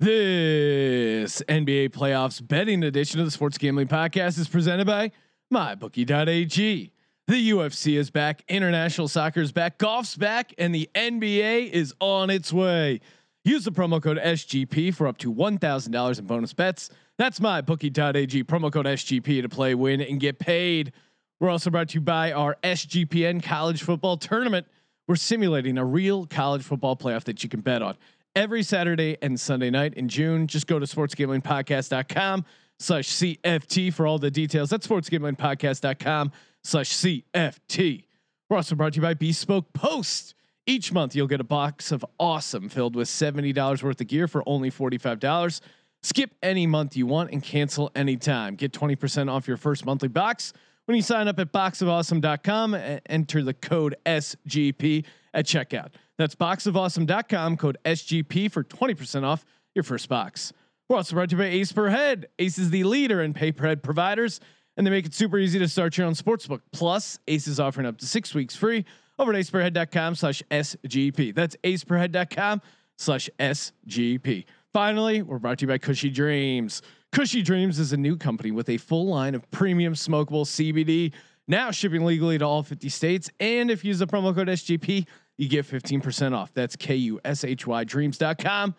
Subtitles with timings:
[0.00, 5.12] This NBA playoffs betting edition of the Sports Gambling Podcast is presented by
[5.52, 6.90] MyBookie.ag.
[7.26, 12.30] The UFC is back, international soccer is back, golf's back, and the NBA is on
[12.30, 13.02] its way.
[13.44, 16.88] Use the promo code SGP for up to $1,000 in bonus bets.
[17.18, 20.94] That's MyBookie.ag, promo code SGP to play, win, and get paid.
[21.40, 24.66] We're also brought to you by our SGPN college football tournament.
[25.06, 27.98] We're simulating a real college football playoff that you can bet on
[28.34, 30.46] every Saturday and Sunday night in June.
[30.46, 32.44] Just go to sportsgamblingpodcast.com
[32.78, 34.70] slash CFT for all the details.
[34.70, 36.32] That's sportsgamblingpodcast.com
[36.64, 38.04] slash CFT.
[38.48, 40.34] We're also brought to you by Bespoke Post.
[40.66, 44.42] Each month you'll get a box of awesome filled with $70 worth of gear for
[44.46, 45.60] only $45.
[46.02, 48.54] Skip any month you want and cancel anytime.
[48.54, 50.52] Get 20% off your first monthly box
[50.86, 55.92] when you sign up at boxofawesome.com and enter the code SGP at checkout.
[56.18, 59.44] That's boxofawesome.com, code SGP for 20% off
[59.74, 60.52] your first box.
[60.88, 62.26] We're also brought to you by Ace Per Head.
[62.38, 64.40] Ace is the leader in pay per head providers,
[64.76, 66.60] and they make it super easy to start your own sportsbook.
[66.72, 68.84] Plus, Ace is offering up to six weeks free
[69.18, 71.34] over at aceperhead.com slash SGP.
[71.34, 72.60] That's aceperhead.com
[72.96, 74.44] slash SGP.
[74.72, 76.82] Finally, we're brought to you by Kushy Dreams.
[77.12, 81.12] Kushy Dreams is a new company with a full line of premium smokable CBD,
[81.50, 83.28] now shipping legally to all 50 states.
[83.40, 85.06] And if you use the promo code SGP,
[85.36, 86.52] you get 15% off.
[86.54, 88.74] That's K U S H Y dreams.com.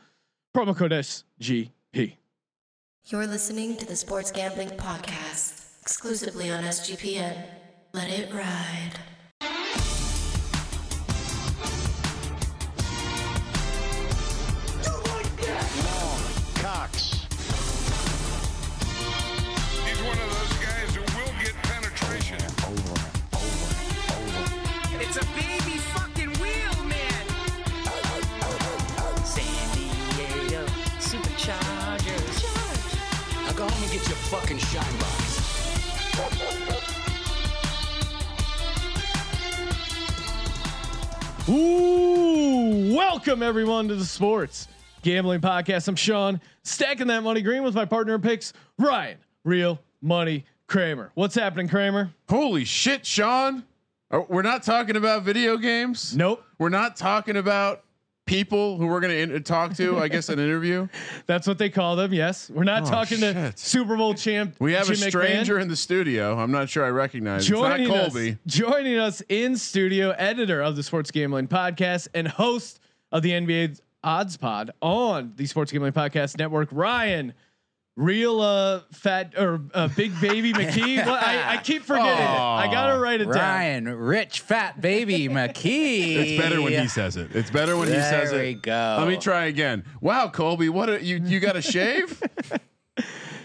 [0.55, 2.15] Promo code SGP.
[3.05, 7.45] You're listening to the Sports Gambling Podcast, exclusively on SGPN.
[7.93, 9.10] Let it ride.
[33.81, 35.39] Now go and get your fucking shine box.
[41.49, 44.67] Ooh, welcome everyone to the Sports
[45.01, 45.87] Gambling Podcast.
[45.87, 51.11] I'm Sean, stacking that money green with my partner in picks, Ryan, Real Money Kramer.
[51.15, 52.13] What's happening, Kramer?
[52.29, 53.63] Holy shit, Sean.
[54.11, 56.15] Uh, we're not talking about video games.
[56.15, 56.43] Nope.
[56.59, 57.83] We're not talking about
[58.31, 60.87] people who we're going to in- talk to, I guess, an interview.
[61.25, 62.13] That's what they call them.
[62.13, 63.51] Yes, we're not Oh, talking to.
[63.57, 64.55] Super Bowl champ.
[64.59, 65.09] We have Jim a McMahon.
[65.09, 66.37] stranger in the studio.
[66.37, 67.45] I'm not sure I recognize.
[67.45, 68.37] joining it's not us, Colby.
[68.47, 72.79] joining us in studio, editor of the Sports Gambling Podcast and host
[73.11, 76.69] of the NBA Odds Pod on the Sports Gambling Podcast Network.
[76.71, 77.33] Ryan,
[77.97, 81.05] real uh fat or uh, big baby McKee.
[81.05, 82.39] What- I, I keep forgetting it.
[82.39, 83.33] I gotta write it down.
[83.33, 86.15] Ryan, rich fat baby McKee.
[86.15, 87.35] It's better when he says it.
[87.35, 88.35] It's better when he says it.
[88.35, 88.47] There it.
[88.47, 88.95] we go.
[88.99, 89.83] Let me try again.
[89.99, 92.21] Wow, Colby, what a, you you got a shave?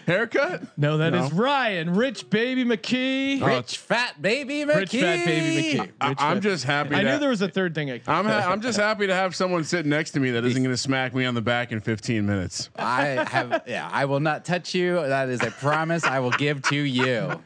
[0.07, 0.63] Haircut?
[0.79, 1.25] No, that No.
[1.25, 3.45] is Ryan, rich baby McKee.
[3.45, 4.77] Rich fat baby McKee.
[4.77, 5.81] Rich fat baby McKee.
[5.81, 6.95] Rich I, I'm fat- just happy.
[6.95, 7.91] I to, knew there was a third thing.
[7.91, 10.63] I I'm ha- I'm just happy to have someone sitting next to me that isn't
[10.63, 12.71] going to smack me on the back in 15 minutes.
[12.77, 13.63] I have.
[13.67, 14.95] Yeah, I will not touch you.
[14.95, 17.43] That is a promise I will give to you.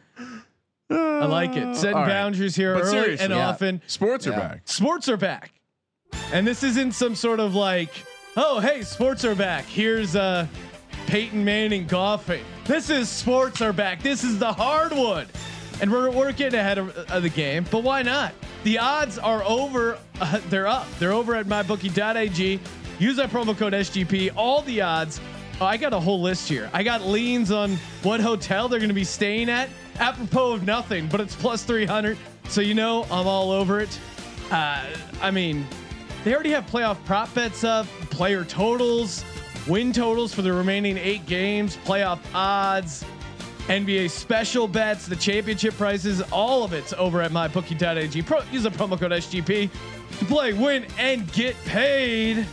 [0.91, 1.77] I like it.
[1.77, 2.09] Setting All right.
[2.09, 3.49] boundaries here But early seriously, and yeah.
[3.49, 3.81] often.
[3.87, 4.39] Sports are Yeah.
[4.41, 4.61] back.
[4.65, 5.53] sports are back.
[6.33, 7.91] And this isn't some sort of like,
[8.37, 9.65] oh, hey, sports are back.
[9.67, 10.47] Here's uh
[11.07, 12.45] Peyton Manning golfing.
[12.65, 14.03] This is sports are back.
[14.03, 15.29] This is the hardwood.
[15.81, 18.35] And we're, we're getting ahead of, of the game, but why not?
[18.65, 19.99] The odds are over.
[20.21, 20.87] Uh, they're up.
[20.99, 22.61] They're over at mybookie.ag.
[22.99, 24.33] Use that promo code SGP.
[24.37, 25.21] All the odds.
[25.61, 26.71] Oh, I got a whole list here.
[26.73, 29.69] I got leans on what hotel they're going to be staying at,
[29.99, 32.17] apropos of nothing, but it's plus 300.
[32.49, 33.99] So you know I'm all over it.
[34.51, 34.85] Uh,
[35.21, 35.67] I mean,
[36.25, 39.23] they already have playoff prop bets up, player totals,
[39.71, 43.05] win totals for the remaining eight games, playoff odds,
[43.69, 48.23] NBA special bets, the championship prices, all of it's over at mybookie.ag.
[48.23, 49.71] Pro, use the promo code SGP
[50.19, 52.45] to play, win, and get paid.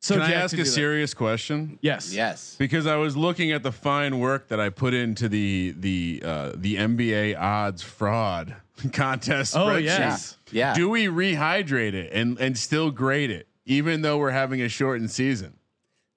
[0.00, 0.70] So Can I ask a do that.
[0.70, 1.78] serious question?
[1.82, 2.14] Yes.
[2.14, 2.56] Yes.
[2.58, 6.52] Because I was looking at the fine work that I put into the the uh,
[6.56, 8.56] the NBA odds fraud
[8.94, 9.82] contest Oh, spreadsheet.
[9.84, 10.38] yes.
[10.50, 10.72] Yeah.
[10.72, 15.10] Do we rehydrate it and and still grade it, even though we're having a shortened
[15.10, 15.58] season?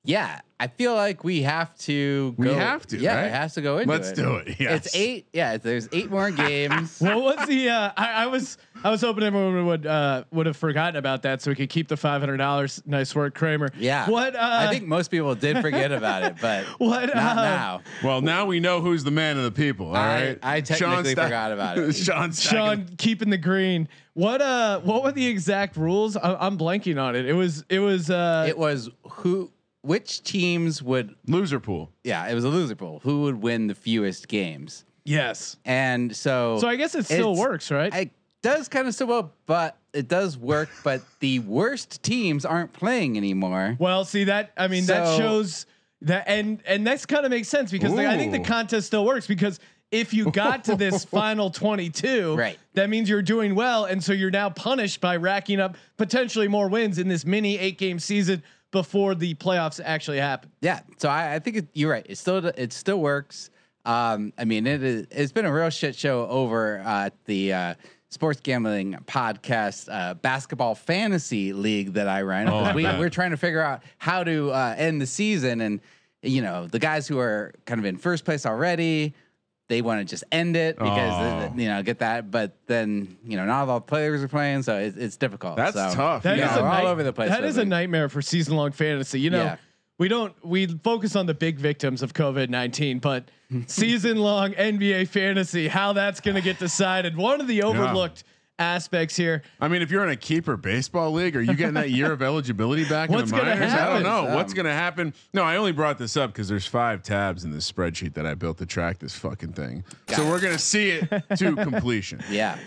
[0.05, 0.41] Yeah.
[0.59, 2.35] I feel like we have to.
[2.37, 3.25] We have to, Yeah, right?
[3.25, 4.15] it has to go into Let's it.
[4.15, 4.55] do it.
[4.61, 4.85] Yes.
[4.85, 5.27] It's eight.
[5.33, 5.57] Yeah.
[5.57, 7.01] There's eight more games.
[7.01, 7.69] What was the?
[7.69, 11.41] Uh, I, I was I was hoping everyone would uh, would have forgotten about that,
[11.41, 12.81] so we could keep the five hundred dollars.
[12.85, 13.71] Nice work, Kramer.
[13.77, 14.09] Yeah.
[14.09, 14.35] What?
[14.35, 17.81] Uh, I think most people did forget about it, but What, not uh, now.
[18.01, 19.87] Well, now we know who's the man of the people.
[19.87, 20.39] All I- right.
[20.43, 21.93] I technically Stack- forgot about it.
[21.93, 22.31] Sean.
[22.31, 23.89] Stack- Sean keeping the green.
[24.13, 24.41] What?
[24.41, 26.15] Uh, what were the exact rules?
[26.15, 27.25] I, I'm blanking on it.
[27.25, 27.65] It was.
[27.67, 28.09] It was.
[28.09, 29.51] Uh, It was who
[29.83, 31.13] which teams would?
[31.27, 31.91] Loser pool.
[32.03, 32.99] Yeah, it was a loser pool.
[33.03, 34.83] Who would win the fewest games?
[35.05, 35.57] Yes.
[35.65, 37.93] And so, So I guess it still works, right?
[37.93, 40.69] it does kind of still well, but it does work.
[40.83, 43.75] but the worst teams aren't playing anymore.
[43.79, 45.65] Well, see that I mean that shows
[46.01, 49.05] that and and that's kind of makes sense because the- I think the contest still
[49.05, 49.59] works because
[49.91, 52.57] if you got to this final 22, Right.
[52.73, 56.67] that means you're doing well and so you're now punished by racking up potentially more
[56.67, 58.41] wins in this mini 8 game season
[58.73, 60.51] before the playoffs actually happen.
[60.59, 62.05] Yeah, so I, I think it, you're right.
[62.09, 63.49] It still it still works.
[63.85, 67.53] Um, I mean, it is, it's been a real shit show over uh, at the
[67.53, 67.73] uh,
[68.09, 72.49] sports gambling podcast uh, basketball fantasy league that I run.
[72.49, 75.79] Oh, we, we're trying to figure out how to uh, end the season, and
[76.21, 79.13] you know, the guys who are kind of in first place already.
[79.69, 81.57] They want to just end it because uh, Oh.
[81.57, 84.77] you know get that, but then you know not all the players are playing, so
[84.77, 85.55] it, it's difficult.
[85.55, 86.23] That's So, tough.
[86.23, 88.21] That is Yeah, a we're all over the place That with is a nightmare for
[88.21, 89.19] season long fantasy.
[89.21, 89.55] You know, Yeah.
[89.97, 93.29] we don't we focus on the big victims of COVID nineteen, but
[93.67, 97.15] season long NBA fantasy, how that's going to get decided.
[97.15, 98.25] One of the overlooked
[98.63, 99.43] aspects here.
[99.59, 102.21] I mean, if you're in a keeper baseball league, are you getting that year of
[102.29, 103.73] eligibility back What's in the gonna minors?
[103.73, 104.35] I don't know.
[104.35, 105.13] What's Um, going to happen?
[105.33, 108.33] No, I only brought this up because there's five tabs in this spreadsheet that I
[108.33, 109.83] built to track this fucking thing.
[110.09, 112.21] so we're going to see it to completion.
[112.29, 112.57] Yeah.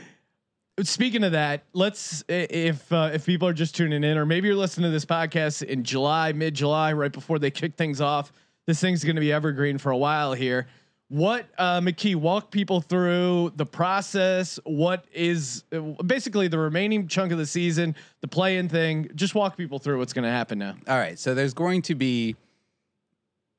[0.83, 4.47] Speaking of that, let's i- if uh, if people are just tuning in, or maybe
[4.47, 8.31] you're listening to this podcast in July, mid July, right before they kick things off.
[8.67, 10.67] This thing's going to be evergreen for a while here.
[11.09, 14.59] What uh, McKee walk people through the process?
[14.65, 19.11] What is uh, basically the remaining chunk of the season, the play-in thing?
[19.15, 20.75] Just walk people through what's going to happen now.
[20.89, 21.17] All right.
[21.17, 22.35] So there's going to be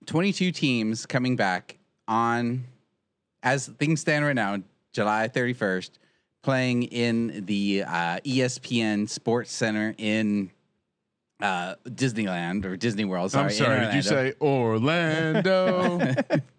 [0.08, 2.66] 22 teams coming back on,
[3.44, 4.58] as things stand right now,
[4.92, 5.92] July 31st,
[6.44, 10.52] playing in the uh, ESPN Sports Center in
[11.42, 13.32] uh, Disneyland or Disney World.
[13.32, 13.86] Sorry, I'm sorry.
[13.86, 16.02] Did you say Orlando?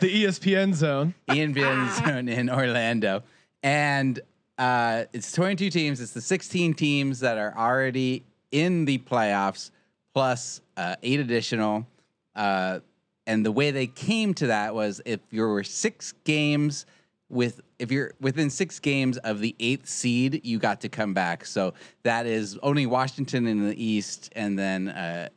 [0.00, 1.14] The ESPN zone.
[1.52, 3.22] Van Zone in Orlando.
[3.62, 4.20] And
[4.58, 6.00] uh, it's 22 teams.
[6.00, 9.70] It's the 16 teams that are already in the playoffs,
[10.14, 11.86] plus uh, eight additional.
[12.34, 12.80] Uh,
[13.26, 16.86] and the way they came to that was if you were six games
[17.28, 21.46] with if you're within six games of the eighth seed, you got to come back.
[21.46, 25.28] So that is only Washington in the East, and then uh,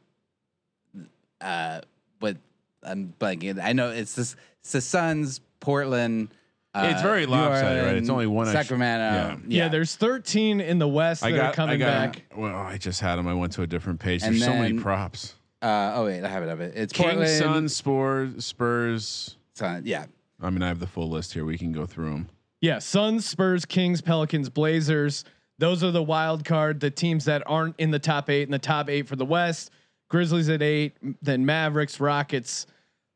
[1.40, 1.82] uh,
[2.20, 2.38] but
[2.86, 3.62] I'm blanking.
[3.64, 4.36] I know it's this.
[4.62, 6.30] It's the Suns, Portland.
[6.76, 7.96] Uh, It's very New lopsided, right?
[7.98, 9.42] It's only one extra- Sacramento.
[9.48, 9.68] Yeah.
[9.68, 11.50] there's 13 in the West I that got.
[11.50, 12.14] are coming I got.
[12.14, 12.24] back.
[12.36, 13.28] Well, I just had them.
[13.28, 14.24] I went to a different page.
[14.24, 15.36] And There's so many props.
[15.62, 16.50] Uh, oh wait, I have it.
[16.50, 16.74] Of it.
[16.76, 17.30] It's Kings, Portland.
[17.40, 19.38] Suns, Spurs, Spurs.
[19.56, 20.06] Sun- yeah.
[20.42, 21.46] I mean, I have the full list here.
[21.46, 22.30] We can go through them.
[22.60, 25.26] Yeah, Suns, Spurs, Kings, Pelicans, Blazers.
[25.60, 28.58] Those are the wild card, the teams that aren't in the top eight, In the
[28.60, 29.70] top eight for the West.
[30.10, 32.66] Grizzlies at eight, then Mavericks, Rockets,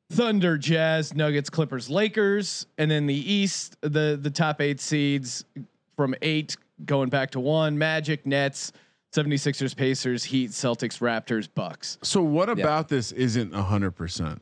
[0.09, 5.43] Thunder, Jazz, Nuggets, Clippers, Lakers, and then the East, the the top eight seeds
[5.95, 6.55] from eight
[6.85, 8.71] going back to one, Magic, Nets,
[9.13, 11.97] 76ers, Pacers, Heat, Celtics, Raptors, Bucks.
[12.03, 14.41] So what about this isn't hundred percent?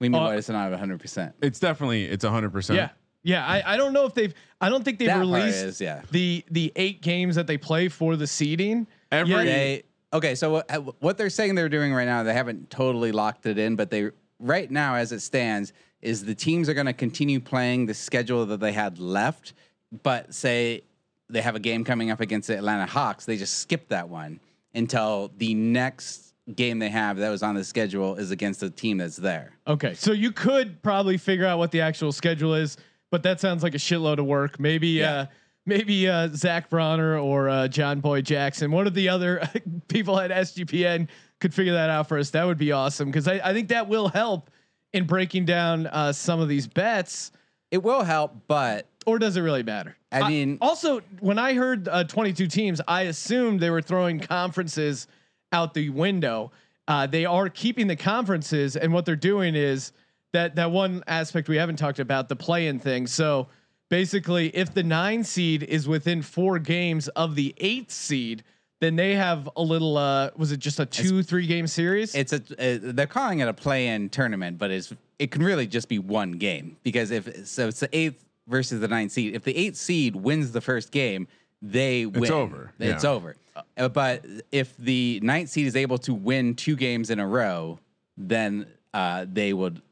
[0.00, 0.38] We mean Uh, what?
[0.38, 1.00] It's not 100.
[1.00, 2.76] percent It's definitely it's hundred percent.
[2.76, 2.90] Yeah.
[3.24, 6.02] Yeah, I, I don't know if they've I don't think they've That released is, yeah.
[6.12, 8.86] the the eight games that they play for the seeding.
[9.10, 10.34] Every Yeah, They okay.
[10.36, 13.74] So what, what they're saying they're doing right now, they haven't totally locked it in,
[13.76, 17.86] but they right now, as it stands, is the teams are going to continue playing
[17.86, 19.54] the schedule that they had left,
[20.02, 20.82] but say
[21.28, 24.40] they have a game coming up against the Atlanta Hawks, they just skip that one
[24.74, 28.96] until the next game they have that was on the schedule is against the team
[28.98, 29.52] that's there.
[29.66, 32.76] Okay, so you could probably figure out what the actual schedule is,
[33.10, 34.58] but that sounds like a shitload of work.
[34.60, 35.12] Maybe, Yeah.
[35.12, 35.26] uh,
[35.66, 39.46] maybe uh, Zach Bronner or uh, John Boy Jackson, one of the other
[39.88, 41.08] people at SGPN
[41.40, 42.30] could figure that out for us.
[42.30, 44.50] That would be awesome because I, I think that will help
[44.92, 47.32] in breaking down uh, some of these bets.
[47.70, 49.96] It will help, but Or does it really matter?
[50.10, 55.06] I mean- also when I heard uh, 22 teams, I assumed they were throwing conferences
[55.52, 56.50] out the window.
[56.86, 59.92] Uh, they are keeping the conferences, and what they're doing is
[60.32, 63.06] that that one aspect we haven't talked about the play-in thing.
[63.06, 63.48] So
[63.90, 68.42] basically, if the nine seed is within four games of the eighth seed,
[68.80, 69.96] then they have a little.
[69.96, 72.14] Uh, was it just a two, three game series?
[72.14, 75.88] it's a uh, they're calling it a play-in tournament, but it's it can really just
[75.88, 79.34] be one game because if so, it's the eighth versus the ninth seed.
[79.34, 81.26] If the eighth seed wins the first game,
[81.60, 82.22] they win.
[82.22, 83.10] It's over, It's yeah.
[83.10, 83.36] over.
[83.76, 87.80] Uh, but if the ninth seed is able to win two games in a row,
[88.16, 89.82] then uh, they would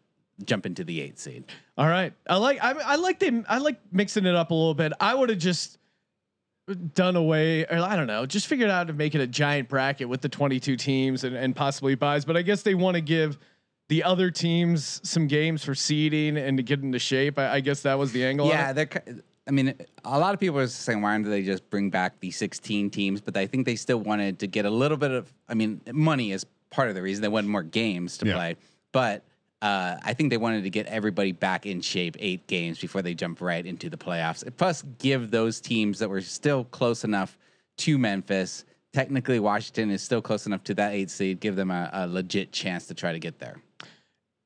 [0.44, 1.42] jump into the eighth seed.
[1.76, 3.44] All right, I like I, I like them.
[3.48, 4.92] I like mixing it up a little bit.
[5.00, 5.78] I would have just
[6.74, 10.08] done away, or I don't know, just figured out to make it a giant bracket
[10.08, 12.24] with the 22 teams and, and possibly buys.
[12.24, 13.38] But I guess they want to give
[13.88, 17.38] the other teams some games for seeding and to get into shape.
[17.38, 18.48] I, I guess that was the angle.
[18.48, 18.86] Yeah, they're.
[18.86, 22.18] ki- I mean, a lot of people are saying, why don't they just bring back
[22.18, 23.20] the 16 teams?
[23.20, 25.32] But I think they still wanted to get a little bit of.
[25.48, 28.34] I mean, money is part of the reason they wanted more games to Yeah.
[28.34, 28.56] play.
[28.90, 29.22] But
[29.66, 33.14] uh, I think they wanted to get everybody back in shape, eight games before they
[33.14, 34.44] jump right into the playoffs.
[34.56, 37.36] Plus, give those teams that were still close enough
[37.78, 38.64] to Memphis.
[38.92, 41.40] Technically, Washington is still close enough to that eight seed.
[41.40, 43.56] Give them a, a legit chance to try to get there.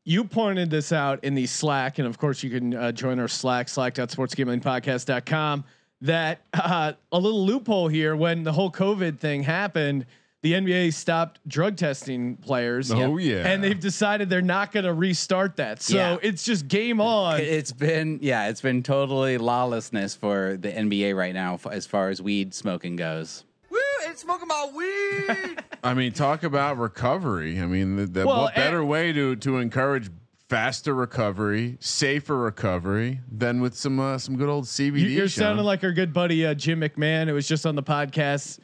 [0.07, 3.29] you pointed this out in the Slack, and of course, you can uh, join our
[3.29, 5.65] Slack, slack.sportsgamblingpodcast.com.
[6.01, 10.07] That uh, a little loophole here when the whole COVID thing happened,
[10.43, 12.91] the NBA stopped drug testing players.
[12.91, 13.47] Oh, yeah.
[13.47, 15.83] and they've decided they're not going to restart that.
[15.83, 16.17] So Yeah.
[16.23, 17.41] it's just game on.
[17.41, 22.09] It's been yeah, it's been totally lawlessness for the NBA right now f- as far
[22.09, 23.45] as weed smoking goes.
[23.71, 25.59] Woo, it's smoking my weed.
[25.85, 27.61] I mean, talk about recovery.
[27.61, 30.09] I mean, the, the, Well, what better and- way to to encourage
[30.49, 35.01] faster recovery, safer recovery than with some uh, some good old CBD?
[35.01, 35.43] You- You're Sean?
[35.43, 37.29] sounding like our good buddy uh, Jim McMahon.
[37.29, 38.59] It was just on the podcast.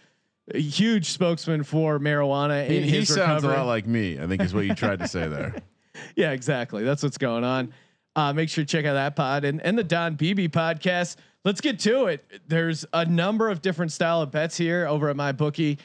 [0.54, 2.66] A huge spokesman for marijuana.
[2.68, 3.54] he, in he his sounds recovery.
[3.54, 4.20] a lot like me.
[4.20, 5.54] I think is what you tried to say there.
[6.14, 6.84] Yeah, exactly.
[6.84, 7.72] That's what's going on.
[8.14, 11.16] Uh, make sure to check out that pod and, and the Don Beebe podcast.
[11.42, 12.22] Let's get to it.
[12.46, 15.78] There's a number of different style of bets here over at my bookie.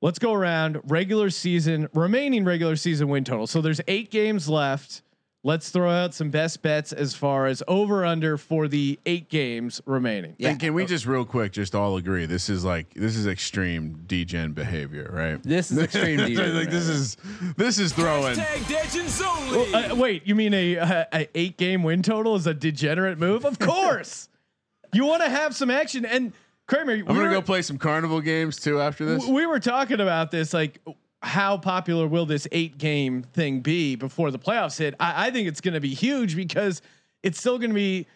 [0.00, 3.46] Let's go around regular season, remaining regular season win total.
[3.46, 5.02] So there's eight games left.
[5.42, 9.80] Let's throw out some best bets as far as over under for the eight games
[9.86, 10.34] remaining.
[10.36, 10.50] Yeah.
[10.50, 14.04] And can we just real quick just all agree this is like this is extreme
[14.06, 15.42] degen behavior, right?
[15.42, 16.70] This is extreme like degenerate.
[16.70, 17.16] this is
[17.56, 18.38] this is throwing.
[18.38, 23.46] Uh, wait, you mean a, a, a eight game win total is a degenerate move?
[23.46, 24.28] Of course.
[24.92, 26.04] you want to have some action.
[26.04, 26.34] And
[26.66, 29.26] Kramer, I'm gonna go play some carnival games too after this.
[29.26, 30.80] we were talking about this, like
[31.22, 34.94] how popular will this eight game thing be before the playoffs hit?
[34.98, 36.80] I, I think it's going to be huge because
[37.22, 38.06] it's still going to be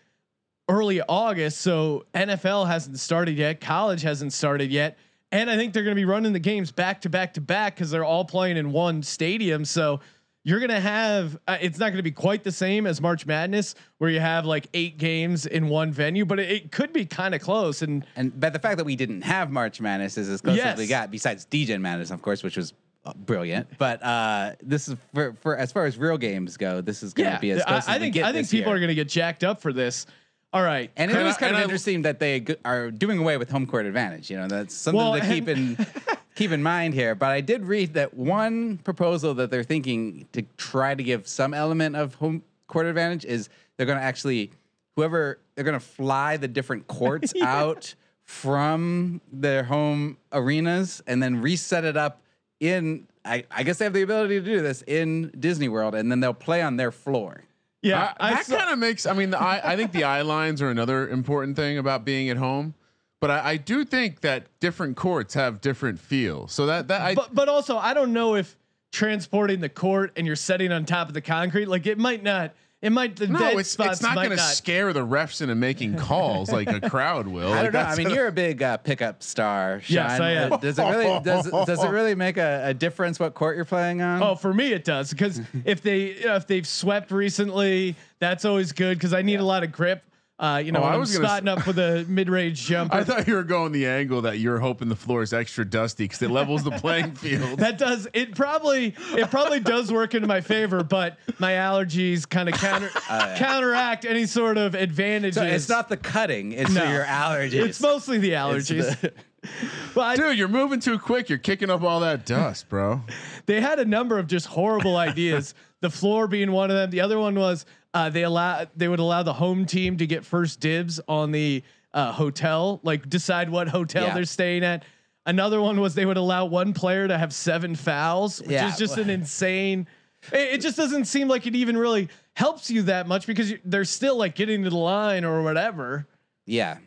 [0.68, 1.61] early August.
[1.61, 3.61] So NFL hasn't started yet.
[3.61, 4.96] College hasn't started yet.
[5.32, 7.75] And I think they're going to be running the games back to back to back
[7.75, 9.64] because they're all playing in one stadium.
[9.64, 10.00] So
[10.44, 13.26] you're going to have, uh, it's not going to be quite the same as March
[13.26, 17.04] Madness where you have like eight games in one venue, but it, it could be
[17.04, 17.82] kind of close.
[17.82, 20.78] And and but the fact that we didn't have March Madness is as close as
[20.78, 22.73] we got, besides Degen Madness, of course, which was
[23.16, 23.68] brilliant.
[23.78, 27.32] But uh, this is for, for as far as real games go, this is going
[27.34, 28.76] to be as I, close I as we think I think people year.
[28.76, 30.06] are going to get jacked up for this.
[30.52, 33.37] All right, And it was kind of I- interesting that they g- are doing away
[33.38, 34.30] with home court advantage.
[34.30, 35.76] You know, that's something Well, to keep in
[36.37, 37.16] keep in mind here.
[37.16, 41.54] But I did read that one proposal that they're thinking to try to give some
[41.54, 44.52] element of home court advantage is they're going to actually
[44.94, 47.92] whoever they're going to fly the different courts out
[48.23, 52.23] from their home arenas and then reset it up
[52.61, 53.06] in.
[53.25, 56.20] I, I guess they have the ability to do this in Disney World, and then
[56.20, 57.44] they'll play on their floor.
[57.82, 59.06] yeah, I, I that kind of makes.
[59.06, 62.28] I mean, the eye, I think the eye lines are another important thing about being
[62.28, 62.75] at home.
[63.20, 66.46] But I, I do think that different courts have different feel.
[66.49, 68.56] So that that I but but also I don't know if
[68.92, 72.52] transporting the court and you're setting on top of the concrete, like it might not.
[72.84, 75.54] It might the no, dead it's spots it's not going to scare the refs into
[75.54, 77.50] making calls like a crowd will.
[77.50, 77.80] I don't know.
[77.80, 79.80] I mean, a- you're a big uh, pickup star.
[79.80, 79.94] Sean.
[79.94, 80.60] Yes, I am.
[80.60, 84.02] Does it really does, does it really make a, a difference what court you're playing
[84.02, 84.22] on?
[84.22, 88.44] Oh, for me it does because if they you know, if they've swept recently, that's
[88.44, 90.02] always good because I need a lot of grip.
[90.36, 92.96] Uh, you know, Oh, I was gonna spotting up with a mid range jumper.
[92.96, 96.04] I thought you were going the angle that you're hoping the floor is extra dusty
[96.06, 97.60] because it levels the playing field.
[97.60, 102.48] that does it probably it probably does work into my favor, but my allergies kind
[102.52, 102.88] of counter
[103.36, 105.36] counteract any sort of advantages.
[105.36, 106.82] so it's not the cutting; it's No.
[106.90, 107.52] your allergies.
[107.66, 109.00] It's mostly the allergies.
[109.00, 109.12] the-
[109.94, 111.28] but I- Dude, you're moving too quick.
[111.28, 113.02] You're kicking up all that dust, bro.
[113.46, 115.54] they had a number of just horrible ideas.
[115.80, 116.90] The floor being one of them.
[116.90, 120.24] The other one was uh, they allow they would allow the home team to get
[120.24, 121.62] first dibs on the
[121.94, 124.14] uh, hotel, like decide what hotel Yeah.
[124.14, 124.84] they're staying at.
[125.26, 128.68] Another one was they would allow one player to have seven fouls, which Yeah.
[128.68, 129.86] is just an insane.
[130.32, 133.58] It, it just doesn't seem like it even really helps you that much because you,
[133.64, 136.06] they're still like getting to the line or whatever.
[136.46, 136.78] yeah,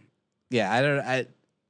[0.50, 0.72] yeah.
[0.74, 1.00] I don't.
[1.00, 1.26] I,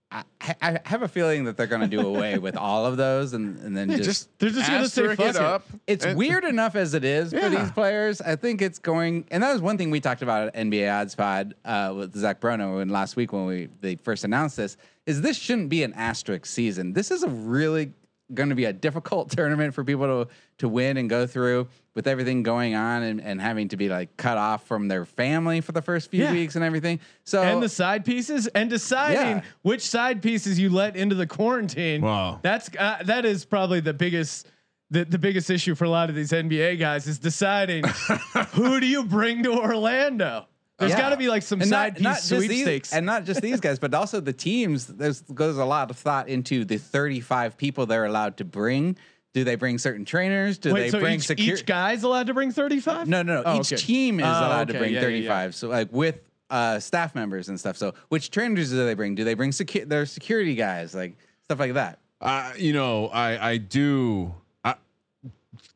[0.10, 0.24] I
[0.62, 3.58] I have a feeling that they're going to do away with all of those, and
[3.60, 4.08] and then Yeah, just.
[4.08, 5.66] just They're just gonna say, "Fuck it it." up.
[5.86, 8.22] it's and- weird enough as it is for these players.
[8.22, 11.14] I think it's going, and that was one thing we talked about at NBA Odds
[11.16, 14.78] Pod uh, with Zach Brono and last week when we they first announced this.
[15.06, 16.94] Is this shouldn't be an asterisk season?
[16.94, 17.92] This is a really
[18.34, 22.08] going to be a difficult tournament for people to to win and go through with
[22.08, 25.72] everything going on and, and having to be like cut off from their family for
[25.72, 26.32] the first few Yeah.
[26.32, 27.00] weeks and everything.
[27.24, 29.42] So and the side pieces and deciding Yeah.
[29.62, 32.02] which side pieces you let into the quarantine.
[32.02, 32.40] Wow.
[32.42, 34.48] That's uh, that is probably the biggest
[34.90, 37.84] the, the biggest issue for a lot of these NBA guys is deciding
[38.54, 40.48] who do you bring to Orlando.
[40.80, 40.98] There's Yeah.
[41.00, 42.94] got to be like some And side piece just these- sweepstakes.
[42.94, 44.86] and not just these guys, but also the teams.
[44.88, 48.96] There's goes a lot of thought into the 35 people they're allowed to bring.
[49.34, 50.58] Do they bring certain trainers?
[50.58, 51.62] Do Wait, they so bring each, security?
[51.62, 53.08] each guy's allowed to bring 35?
[53.08, 53.44] No, no, no.
[53.46, 53.82] Oh, Each okay.
[53.82, 55.48] team is Oh, allowed to bring Yeah, yeah, 35.
[55.50, 55.52] yeah.
[55.56, 56.20] So like with
[56.50, 57.76] uh, staff members and stuff.
[57.76, 59.16] So which trainers do they bring?
[59.16, 60.96] Do they bring secu- their security guys?
[60.96, 62.00] Like stuff like that.
[62.22, 64.47] Uh, you know, I I do I,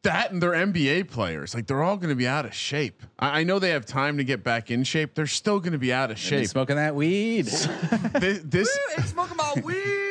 [0.04, 1.54] that and they're NBA players.
[1.54, 3.04] Like they're all going to be out of shape.
[3.20, 5.16] I, I know they have time to get back in shape.
[5.16, 6.48] They're still going to be out of shape.
[6.48, 7.46] Smoking that weed.
[8.14, 8.72] this this,
[9.06, 10.11] smoking my weed.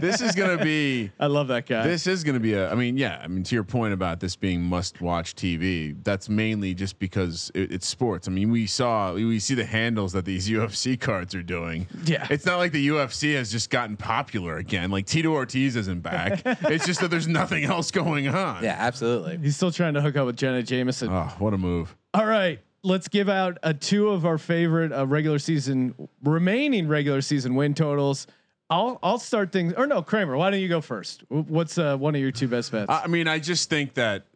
[0.00, 1.86] This is going to be I love that guy.
[1.86, 2.70] this is going to be a.
[2.70, 3.20] I mean, yeah.
[3.22, 7.72] I mean, to your point about this being must-watch TV, that's mainly just because it,
[7.72, 8.26] it's sports.
[8.28, 11.86] I mean, we saw we see the handles that these UFC cards are doing.
[12.04, 12.26] Yeah.
[12.30, 14.90] it's not like the UFC has just gotten popular again.
[14.90, 16.42] Like Tito Ortiz isn't back.
[16.44, 18.64] it's just that there's nothing else going on.
[18.64, 19.38] yeah, absolutely.
[19.38, 21.08] He's still trying to hook up with Jenna Jameson.
[21.10, 21.96] Oh, what a move!
[22.12, 27.20] All right, let's give out uh, two of our favorite uh, regular season remaining regular
[27.20, 28.26] season win totals.
[28.70, 29.74] I'll I'll start things.
[29.74, 31.24] Or no, Kramer, why don't you go first?
[31.28, 32.86] What's uh, one of your two best bets?
[32.88, 34.26] I mean, I just think that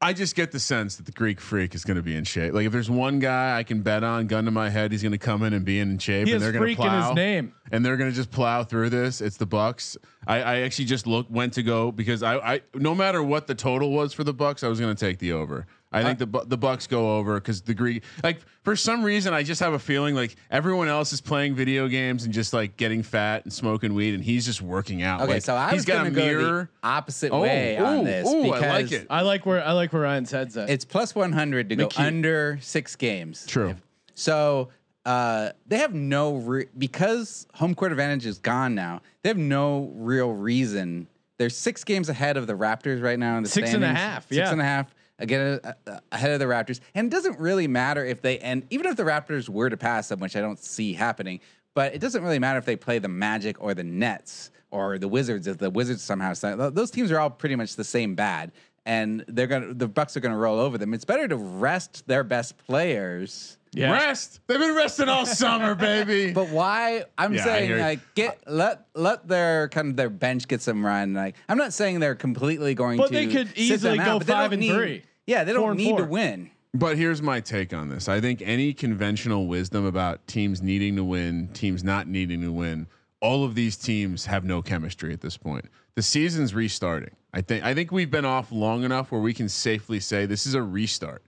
[0.00, 2.52] I just get the sense that the Greek Freak is going to be in shape.
[2.52, 5.12] Like if there's one guy I can bet on, gun to my head, he's going
[5.12, 7.08] to come in and be in shape, he and they're going to plow.
[7.08, 7.52] his name.
[7.72, 9.20] and they're gonna just plow through this.
[9.20, 9.96] It's the Bucks.
[10.26, 13.54] I, I actually just looked went to go because I, I no matter what the
[13.54, 15.66] total was for the Bucks, I was gonna take the over.
[15.96, 19.42] I think the the Bucks go over because the Greek like for some reason I
[19.42, 23.02] just have a feeling like everyone else is playing video games and just like getting
[23.02, 25.22] fat and smoking weed and he's just working out.
[25.22, 26.70] Okay, Like, so I he's was got going a to go mirror.
[26.82, 29.06] the opposite Oh, way on this ooh, because I like it.
[29.10, 30.68] I like where I like where Ryan's head's at.
[30.70, 32.06] it's plus 100 to go cute.
[32.06, 33.46] under six games.
[33.46, 33.70] True.
[33.70, 33.82] If-
[34.14, 34.68] So
[35.04, 39.00] uh, they have no re- because home court advantage is gone now.
[39.22, 41.06] They have no real reason.
[41.38, 43.98] They're six games ahead of the Raptors right now in the Six and a standings.
[44.00, 44.50] half, Six yeah.
[44.52, 48.04] and a half again uh, uh, ahead of the Raptors, and it doesn't really matter
[48.04, 50.92] if they and even if the Raptors were to pass them, which I don't see
[50.92, 51.40] happening.
[51.74, 55.08] But it doesn't really matter if they play the Magic or the Nets or the
[55.08, 55.46] Wizards.
[55.46, 56.32] If the Wizards somehow
[56.70, 58.52] those teams are all pretty much the same bad,
[58.86, 60.94] and they're gonna the Bucks are gonna roll over them.
[60.94, 63.55] It's better to rest their best players.
[63.76, 63.92] Yeah.
[63.92, 64.40] Rest.
[64.46, 66.32] They've been resting all summer, baby.
[66.34, 67.04] But why?
[67.18, 71.14] I'm Yeah, saying like get let let their kind of their bench get some run.
[71.14, 73.12] Like I'm not saying they're completely going But to.
[73.14, 75.02] they could sit easily them go out, but they five don't and need- three.
[75.26, 76.50] Yeah, they don't and need to win.
[76.74, 78.08] But here's my take on this.
[78.08, 82.86] I think any conventional wisdom about teams needing to win, teams not needing to win,
[83.20, 85.64] all of these teams have no chemistry at this point.
[85.94, 87.14] The season's restarting.
[87.32, 90.46] I think I think we've been off long enough where we can safely say this
[90.46, 91.22] is a restart.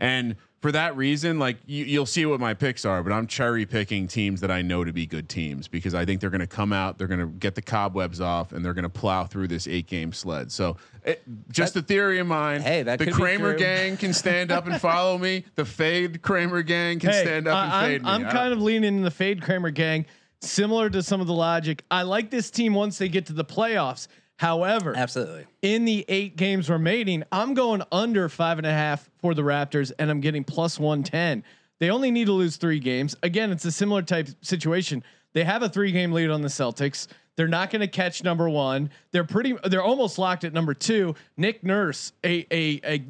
[0.00, 3.66] And for that reason, like you, you'll see what my picks are, but I'm cherry
[3.66, 6.46] picking teams that I know to be good teams because I think they're going to
[6.46, 9.48] come out, they're going to get the cobwebs off, and they're going to plow through
[9.48, 10.50] this eight game sled.
[10.50, 12.62] So, it, just a theory of mine.
[12.62, 15.44] Hey, that the Kramer gang can stand up and follow me.
[15.54, 18.08] The Fade Kramer gang can Hey, stand up and I'm, me.
[18.08, 20.06] I'm kind don't- of leaning in the fade Kramer gang,
[20.40, 21.84] similar to some of the logic.
[21.90, 24.08] I like this team once they get to the playoffs.
[24.36, 25.46] However, Absolutely.
[25.62, 29.92] in the eight games remaining, I'm going under five and a half for the Raptors,
[29.98, 31.44] and I'm getting plus 110.
[31.78, 33.16] They only need to lose three games.
[33.22, 35.04] Again, it's a similar type situation.
[35.34, 37.06] They have a three game lead on the Celtics.
[37.36, 38.90] They're not going to catch number one.
[39.10, 39.56] They're pretty.
[39.64, 41.16] They're almost locked at number two.
[41.36, 43.04] Nick Nurse, a a a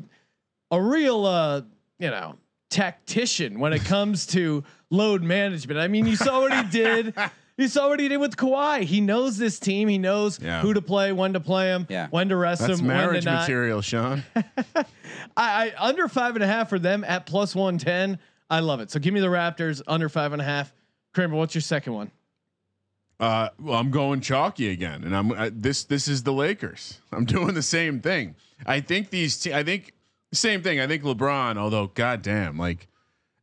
[0.70, 1.62] a real uh
[1.98, 2.36] you know
[2.70, 5.78] tactician when it comes to load management.
[5.78, 7.14] I mean, you saw what he did.
[7.56, 8.82] You saw what he did with Kawhi.
[8.82, 9.86] He knows this team.
[9.88, 10.60] He knows Yeah.
[10.60, 12.08] who to play, when to play him, Yeah.
[12.10, 13.40] when to rest That's him, when marriage to not.
[13.42, 14.24] material, Sean.
[14.34, 14.84] I,
[15.36, 18.18] I under five and a half for them at plus one ten.
[18.50, 18.90] I love it.
[18.90, 20.72] So give me the Raptors under five and a half.
[21.14, 22.10] Kramer, what's your second one?
[23.20, 25.84] Uh, well, I'm going chalky again, and I'm uh, this.
[25.84, 27.00] This is the Lakers.
[27.12, 28.34] I'm doing the same thing.
[28.66, 29.38] I think these.
[29.40, 29.92] Te- I think
[30.32, 30.80] same thing.
[30.80, 31.56] I think LeBron.
[31.56, 32.88] Although, goddamn, like,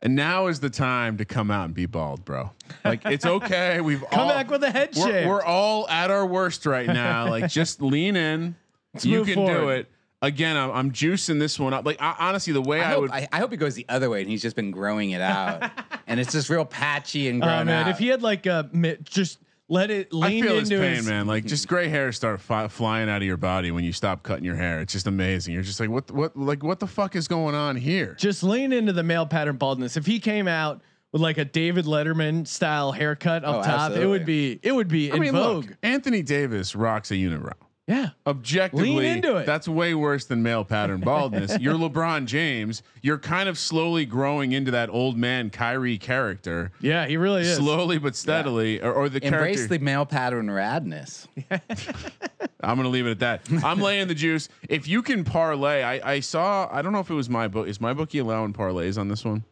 [0.01, 2.51] and now is the time to come out and be bald, bro.
[2.83, 3.81] Like, it's okay.
[3.81, 5.27] We've Come all, back with a head we're, shave.
[5.27, 7.21] we're all at our worst right now.
[7.31, 8.55] Like, just lean in.
[9.01, 9.87] you move can do it.
[10.21, 11.85] Again, I'm, I'm juicing this one up.
[11.85, 13.11] Like, I, honestly, the way I I, hope, would.
[13.11, 15.71] I, I hope it goes the other way, and he's just been growing it out,
[16.07, 17.61] and it's just real patchy and oh, grown out.
[17.61, 17.91] Oh man, out.
[17.91, 18.69] if he had like a
[19.03, 19.39] just
[19.71, 21.25] let it I lean feel his into pain, his man.
[21.27, 24.43] Like just gray hairs start fi- flying out of your body when you stop cutting
[24.43, 24.81] your hair.
[24.81, 25.53] It's just amazing.
[25.53, 28.15] You're just like, what, what, like, what the fuck is going on here?
[28.19, 29.95] just lean into the male pattern baldness.
[29.97, 30.81] If he came out
[31.13, 34.87] with like a David Letterman style haircut up Oh, top, it would be it would
[34.89, 35.69] be I in mean, vogue.
[35.69, 37.53] look, Anthony Davis rocks a unibrow.
[37.87, 38.09] Yeah.
[38.25, 39.45] Objectively, Lean into it.
[39.45, 41.57] that's way worse than male pattern baldness.
[41.59, 42.83] you're LeBron James.
[43.01, 47.57] You're kind of slowly growing into that old man Kyrie character, Yeah, he really is.
[47.57, 49.77] slowly but steadily, or, or the Embrace character.
[49.77, 51.27] the male pattern radness.
[52.63, 53.63] I'm gonna leave it at that.
[53.63, 54.47] I'm laying the juice.
[54.69, 56.69] If you can parlay, I, I saw.
[56.71, 57.67] I don't know if it was my book.
[57.67, 59.43] Is my bookie allowing parlays on this one?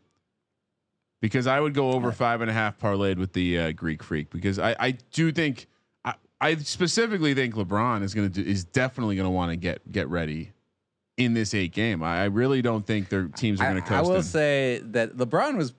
[1.22, 4.30] Because I would go over five and a half parlayed with the uh, Greek Freak
[4.30, 5.68] because I, I do think
[6.42, 10.08] I, I specifically think LeBron is gonna do, is definitely gonna want to get get
[10.10, 10.52] ready
[11.18, 12.02] in this eight game.
[12.02, 14.10] I, I really don't think their teams are gonna I coast.
[14.10, 14.24] will him.
[14.24, 15.74] say that LeBron was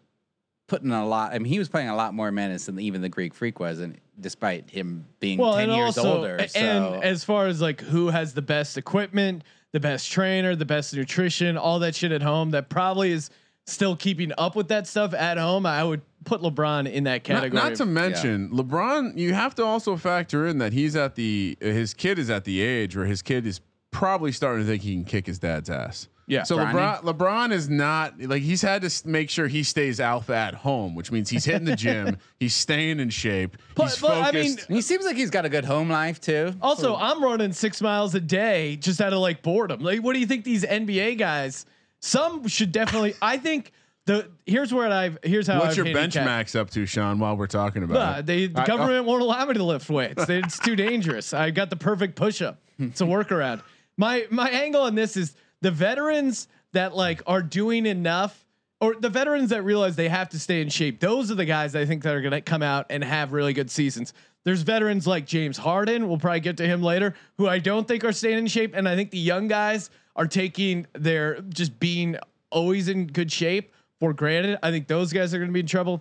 [0.68, 1.32] putting a lot.
[1.32, 3.80] I mean, he was playing a lot more minutes than even the Greek Freak was,
[3.80, 7.60] and despite him being well, ten years also, older, a- so and as far as
[7.60, 9.42] like who has the best equipment,
[9.72, 13.30] the best trainer, the best nutrition, all that shit at home, that probably is
[13.66, 15.66] still keeping up with that stuff at home.
[15.66, 17.50] I would put LeBron in that category.
[17.62, 19.16] not to mention LeBron.
[19.16, 22.60] You have to also factor in that he's at the his kid is at the
[22.60, 26.08] age where his kid is probably starting to think he can kick his dad's ass.
[26.26, 26.44] Yeah.
[26.44, 27.00] So Bronny?
[27.00, 30.94] LeBron LeBron is not like he's had to make sure he stays alpha at home,
[30.94, 34.68] which means he's hitting the gym, he's staying in shape, But- he's but, I focused.
[34.70, 36.52] mean, he seems like he's got a good home life too.
[36.62, 39.80] Also, I'm running six miles a day just out of like boredom.
[39.80, 41.66] Like, what do you think these NBA guys?
[42.00, 43.14] Some should definitely.
[43.20, 43.72] I think
[44.06, 47.18] the here's where I've here's how What's I've your handicapped- max up to, Sean?
[47.18, 48.66] While we're talking about Nah, it, they the I- oh.
[48.66, 50.24] government won't allow me to lift weights.
[50.28, 51.34] It's too dangerous.
[51.34, 52.58] I got the perfect push up.
[52.78, 53.62] It's a workaround.
[53.98, 58.46] My my angle on this is the veterans that like are doing enough
[58.80, 61.00] or the veterans that realize they have to stay in shape.
[61.00, 63.52] Those are the guys I think that are going to come out and have really
[63.52, 64.14] good seasons.
[64.44, 68.04] There's veterans like James Harden, we'll probably get to him later, who I don't think
[68.04, 72.14] are staying in shape and I think the young guys are taking their just being
[72.50, 74.58] always in good shape for granted.
[74.62, 75.98] I think those guys are going to be in trouble.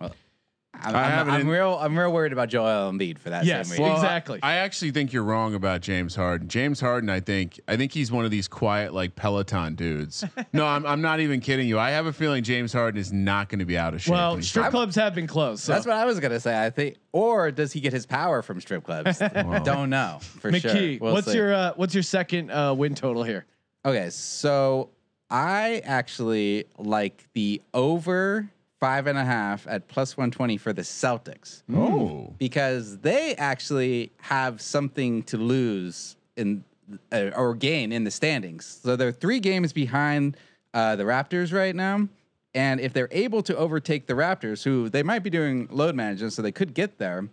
[0.82, 1.78] I'm, I I'm, I'm real.
[1.82, 3.68] I'm real worried about Joel Embiid for that Yes.
[3.68, 3.86] same reason.
[3.86, 4.40] Well, Exactly.
[4.44, 6.48] I actually think you're wrong about James Harden.
[6.50, 10.24] James Harden, I think, I think he's one of these quiet like Peloton dudes.
[10.54, 11.80] no, I'm, I'm not even kidding you.
[11.80, 14.14] I have a feeling James Harden is not going to be out of shape.
[14.14, 14.72] Well, when he's strip back.
[14.72, 15.64] clubs have been closed.
[15.64, 15.72] So.
[15.74, 16.62] That's what I was gonna say.
[16.62, 19.20] I think, or does he get his power from strip clubs?
[19.64, 20.62] Don't know for McKee,
[20.98, 20.98] sure.
[21.02, 21.38] We'll what's see.
[21.38, 23.46] your uh, what's your second uh, win total here?
[23.90, 24.90] Okay, so
[25.32, 28.48] I actually like the over
[28.80, 34.62] five and a half at plus 120 for the Celtics Oh, because they actually have
[34.62, 36.64] something to lose in
[37.12, 38.80] uh, or gain in the standings.
[38.84, 40.38] So they're three games behind
[40.76, 42.08] uh, the Raptors right now.
[42.54, 46.34] And if they're able to overtake the Raptors, who they might be doing load management,
[46.34, 47.28] so they could get there,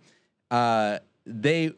[0.49, 1.73] uh, they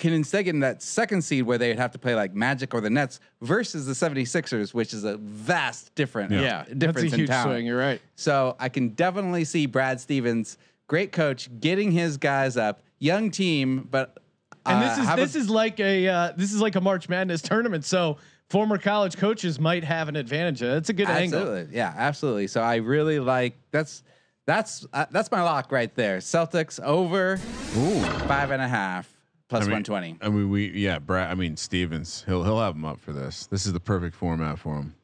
[0.00, 2.80] can instead get in that second seed where they'd have to play like Magic or
[2.80, 7.20] the Nets versus the 76ers, which is a vast different Yeah, difference that's a in
[7.20, 7.50] huge talent.
[7.56, 7.66] swing.
[7.66, 8.00] You're right.
[8.16, 10.58] So I can definitely see Brad Stevens,
[10.88, 14.18] great coach, getting his guys up, young team, but
[14.66, 16.80] And uh, this is have a- this is like a uh, this is like a
[16.80, 17.84] March Madness tournament.
[17.84, 18.16] So
[18.48, 20.60] former college coaches might have an advantage.
[20.60, 21.38] That's a good angle.
[21.40, 22.46] absolutely, yeah, absolutely.
[22.48, 24.02] So I really like that's
[24.46, 26.18] that's uh, that's my lock right there.
[26.18, 27.34] Celtics over
[27.76, 28.00] Ooh.
[28.26, 29.08] five and a half
[29.50, 30.16] plus I mean, one twenty.
[30.22, 31.30] I mean, we yeah, Brad.
[31.30, 32.24] I mean, Stevens.
[32.26, 33.46] He'll he'll have him up for this.
[33.46, 34.94] This is the perfect format for him.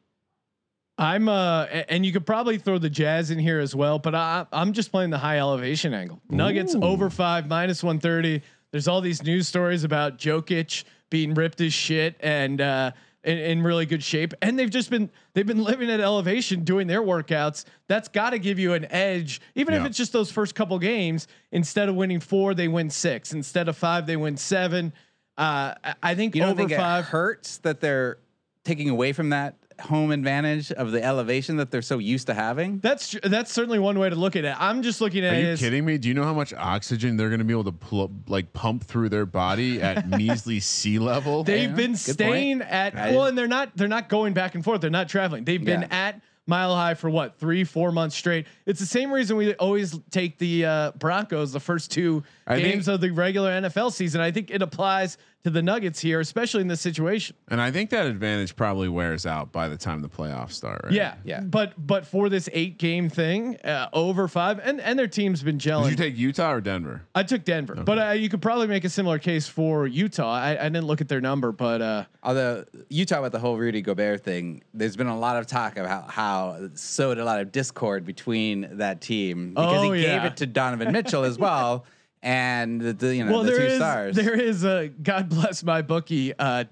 [0.98, 4.46] I'm uh, and you could probably throw the Jazz in here as well, but I,
[4.50, 6.22] I'm just playing the high elevation angle.
[6.30, 8.40] Nuggets over five minus 130.
[8.70, 12.92] There's all these news stories about Jokic being ripped as shit and uh,
[13.26, 16.86] in, in really good shape, and they've just been they've been living at elevation doing
[16.86, 17.64] their workouts.
[17.88, 21.26] That's got to give you an edge, even if it's just those first couple games.
[21.52, 23.32] Instead of winning four, they win six.
[23.32, 24.92] Instead of five, they win seven.
[25.36, 27.04] Uh, I- think You don't over think it five.
[27.06, 28.16] hurts that they're
[28.64, 32.78] taking away from that home advantage of the elevation that they're so used to having?
[32.80, 34.54] That's tr- that's certainly one way to look at it.
[34.58, 35.98] I'm just looking at Are it you as kidding me?
[35.98, 38.84] Do you know how much oxygen they're going to be able to pl- like pump
[38.84, 41.44] through their body at measly sea level?
[41.44, 42.70] They've Yeah, been staying point.
[42.70, 44.80] at I- well, and they're not they're not going back and forth.
[44.80, 45.44] They're not traveling.
[45.44, 45.88] They've been Yeah.
[45.90, 48.46] at Mile High for what three, four months straight.
[48.66, 52.84] It's the same reason we always take the uh, Broncos the first two I games
[52.84, 54.20] think- of the regular NFL season.
[54.20, 57.36] I think it applies to the Nuggets here, especially in this situation.
[57.46, 60.80] and I think that advantage probably wears out by the time the playoffs start.
[60.82, 60.92] Right?
[60.92, 61.40] Yeah, Yeah.
[61.40, 65.58] But but for this eight game thing, uh, over five, and and their team's been
[65.58, 65.84] gelling.
[65.84, 67.02] Did you take Utah or Denver?
[67.14, 70.32] I took Denver, but uh, you could probably make a similar case for Utah.
[70.34, 73.82] I, I didn't look at their number, but uh, Although Utah with the whole Rudy
[73.82, 77.52] Gobert thing, there's been a lot of talk about how it sowed a lot of
[77.52, 80.16] discord between that team because Oh, he yeah.
[80.18, 81.84] gave it to Donovan Mitchell as well,
[82.22, 84.16] and the, the you know well, the there two is stars.
[84.16, 86.64] there is a God bless my bookie uh,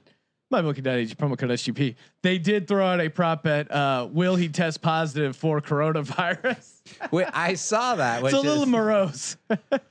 [0.51, 1.97] My bookie.ag promo code SGP.
[2.23, 3.71] They did throw out a prop bet.
[3.71, 6.71] Uh, will he test positive for coronavirus?
[7.11, 9.37] Wait, I saw that, which it's a little is, morose,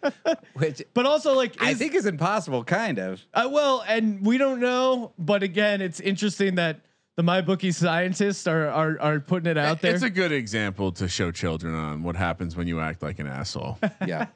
[0.53, 3.21] which but also like I think is impossible, kind of.
[3.33, 6.81] Uh, well, and we don't know, but again, it's interesting that
[7.15, 9.93] the my bookie scientists are are, are putting it out there.
[9.93, 13.27] It's a good example to show children on what happens when you act like an
[13.27, 13.79] asshole.
[14.05, 14.27] Yeah.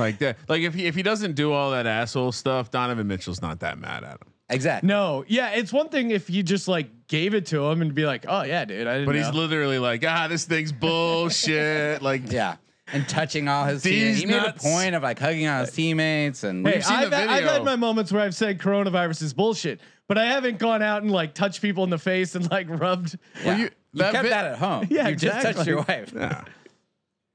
[0.00, 0.38] like that.
[0.48, 3.78] Like if he if he doesn't do all that asshole stuff, Donovan Mitchell's not that
[3.78, 4.28] mad at him.
[4.52, 4.88] Exactly.
[4.88, 8.04] no, yeah, it's one thing if you just like gave it to him and be
[8.04, 9.22] like, "Oh yeah, dude, I didn't." But know.
[9.22, 12.02] he's literally like, ah, this thing's bullshit.
[12.02, 12.56] like, Yeah.
[12.92, 14.20] And touching all his These teammates.
[14.20, 17.16] He made a point of like hugging on his teammates and Hey, seen I've, the
[17.18, 20.82] had- I've had my moments where I've said coronavirus is bullshit, but I haven't gone
[20.82, 23.16] out and like touched people in the face and like rubbed.
[23.44, 23.56] yeah.
[23.56, 24.86] you- you, that kept bit- that at home.
[24.90, 26.12] Yeah, you just touched your wife.
[26.12, 26.42] yeah.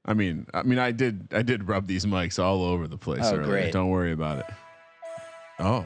[0.06, 3.22] I mean, I mean, I did, I did rub these mics all over the place
[3.24, 3.44] Oh, earlier.
[3.46, 3.72] great.
[3.72, 4.46] Don't worry about it.
[5.58, 5.84] Oh,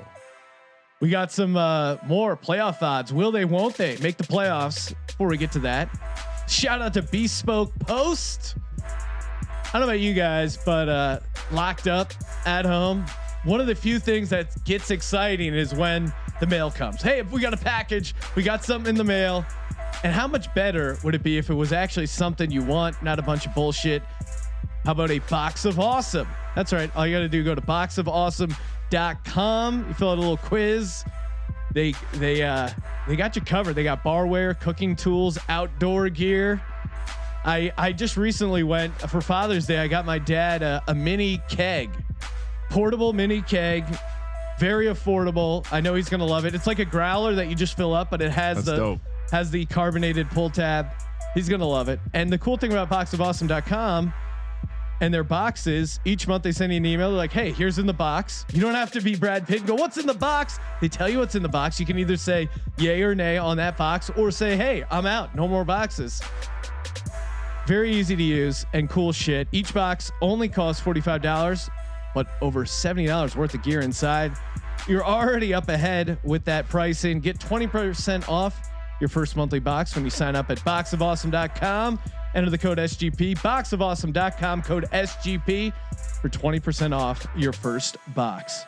[1.00, 3.12] We got some uh, more playoff odds.
[3.12, 3.44] Will they?
[3.46, 4.94] Won't they make the playoffs?
[5.06, 5.88] Before we get to that,
[6.48, 8.56] shout out to Bespoke Post.
[8.82, 11.20] I don't know about you guys, but uh,
[11.52, 12.12] locked up
[12.44, 13.06] at home.
[13.44, 17.00] One of the few things that gets exciting is when the mail comes.
[17.00, 19.46] Hey, if we got a package, we got something in the mail.
[20.02, 23.18] And how much better would it be if it was actually something you want, not
[23.18, 24.02] a bunch of bullshit?
[24.84, 26.26] How about a box of awesome?
[26.54, 26.90] That's right.
[26.96, 29.88] All you got to do go to boxofawesome.com.
[29.88, 31.04] You fill out a little quiz.
[31.72, 32.68] They they uh
[33.06, 33.74] they got you covered.
[33.74, 36.60] They got barware, cooking tools, outdoor gear.
[37.44, 39.78] I I just recently went for Father's Day.
[39.78, 41.90] I got my dad a, a mini keg,
[42.70, 43.84] portable mini keg,
[44.58, 45.64] very affordable.
[45.70, 46.54] I know he's gonna love it.
[46.54, 49.00] It's like a growler that you just fill up, but it has That's the dope.
[49.30, 50.88] Has the carbonated pull tab.
[51.34, 52.00] He's gonna love it.
[52.14, 54.12] And the cool thing about boxofawesome.com
[55.00, 57.10] and their boxes, each month they send you an email.
[57.10, 58.44] They're like, hey, here's in the box.
[58.52, 60.58] You don't have to be Brad Pitt go, what's in the box?
[60.80, 61.80] They tell you what's in the box.
[61.80, 65.34] You can either say yay or nay on that box or say, hey, I'm out.
[65.34, 66.20] No more boxes.
[67.66, 69.46] Very easy to use and cool shit.
[69.52, 71.70] Each box only costs $45,
[72.14, 74.32] but over $70 worth of gear inside.
[74.88, 77.20] You're already up ahead with that pricing.
[77.20, 78.69] Get 20% off
[79.00, 81.98] your first monthly box when you sign up at boxofawesome.com.
[82.34, 85.72] Enter the code SGP, boxofawesome.com, code SGP
[86.22, 88.64] for 20% off your first box.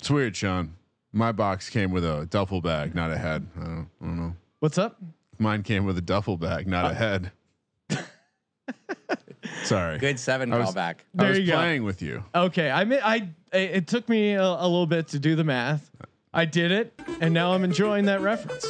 [0.00, 0.74] it's weird, Sean.
[1.12, 3.46] My box came with a duffel bag, not a head.
[3.56, 4.36] I don't, I don't know.
[4.60, 4.98] What's up?
[5.38, 7.32] Mine came with a duffel bag, not Uh, a head.
[9.64, 9.98] Sorry.
[9.98, 10.96] Good seven I was- callback.
[11.16, 11.52] I There was you go.
[11.56, 12.24] playing with you.
[12.34, 15.90] Okay, I mean, I it took me a, a little bit to do the math.
[16.32, 18.66] I did it, and now I'm enjoying that reference.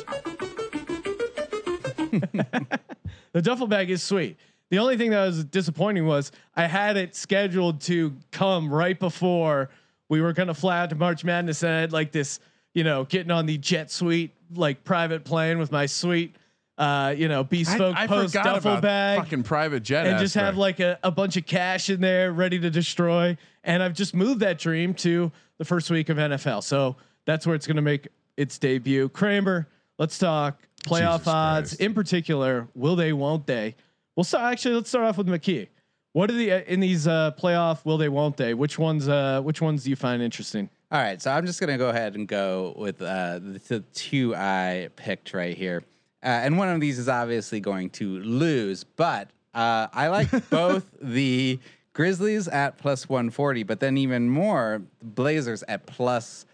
[3.33, 4.37] the duffel bag is sweet.
[4.71, 9.71] The only thing that was disappointing was I had it scheduled to come right before
[10.09, 12.41] we were gonna fly out to March Madness, and I had like this,
[12.75, 16.37] you know, getting on the jet suite like private plane with my sweet,
[16.79, 20.57] uh, you know, bespoke I, I post duffel bag fucking private jet and just have
[20.57, 23.37] like a, a bunch of cash in there ready to destroy.
[23.65, 26.63] And I've just moved that dream to the first week of NFL.
[26.63, 26.97] So
[27.29, 29.11] that's where it's going to make its debut.
[29.11, 31.81] Kramer, let's talk playoff Jesus odds Christ.
[31.83, 32.69] in particular.
[32.75, 33.77] Will they, won't they?
[34.17, 35.69] We'll start actually, let's start off with McKee.
[36.13, 37.85] What are the uh, in these uh, playoff?
[37.85, 38.09] Will they?
[38.09, 38.55] Won't they?
[38.55, 39.09] Which ones?
[39.09, 40.71] Uh, which ones do you find interesting?
[40.91, 44.35] All right, so I'm just gonna go ahead and go with uh, the, the two
[44.35, 45.85] I picked right here,
[46.23, 50.91] uh, and one of these is obviously going to lose, but uh, I like both
[51.01, 51.61] the
[51.93, 56.47] Grizzlies at plus 140, but then even more the Blazers at plus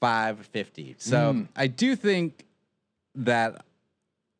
[0.00, 0.96] 550.
[0.98, 2.46] So I do think
[3.14, 3.64] that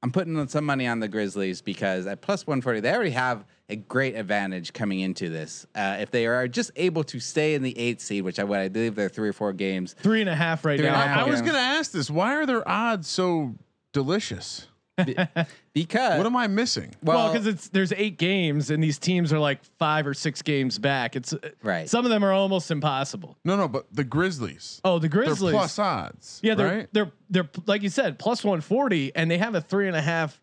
[0.02, 3.76] I'm putting some money on the Grizzlies because at plus 140, they already have a
[3.76, 5.66] great advantage coming into this.
[5.74, 8.58] Uh, if they are just able to stay in the eighth seed, which I would,
[8.58, 9.94] I believe they're three or four games.
[9.98, 10.94] Three and a half right now.
[10.94, 11.26] half.
[11.26, 12.10] I was gonna ask this.
[12.10, 13.54] Why are their odds so
[13.92, 14.68] delicious?
[15.72, 16.94] Because What am I missing?
[17.02, 20.42] Well, well, because it's there's eight games and these teams are like five or six
[20.42, 21.14] games back.
[21.14, 21.88] It's uh, Right.
[21.88, 23.37] Some of them are almost impossible.
[23.44, 24.80] No, no, but the Grizzlies.
[24.84, 25.52] Oh, the they're Grizzlies.
[25.52, 26.40] plus odds.
[26.42, 26.88] Yeah, they're right?
[26.92, 30.02] they're they're like you said, plus one forty, and they have a three and a
[30.02, 30.40] half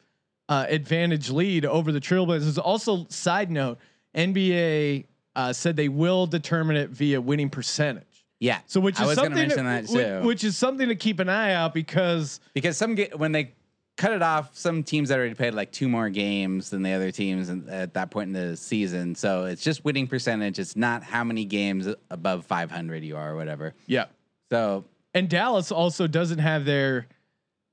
[0.48, 2.58] uh, advantage lead over the Trailblazers.
[2.63, 3.80] Also, side note,
[4.15, 8.26] NBA uh, said they will determine it via winning percentage.
[8.39, 8.60] yeah.
[8.68, 10.26] So, which I is to something that too.
[10.26, 13.54] which is something to keep an eye out because because some get when they
[13.98, 17.12] cut it off, some teams that already played like two more games than the other
[17.12, 19.16] teams in, at that point in the season.
[19.16, 20.60] So it's just winning percentage.
[20.60, 23.74] It's not how many games above 500 you are or whatever.
[23.88, 24.06] yeah,
[24.52, 27.08] So and Dallas also doesn't have their.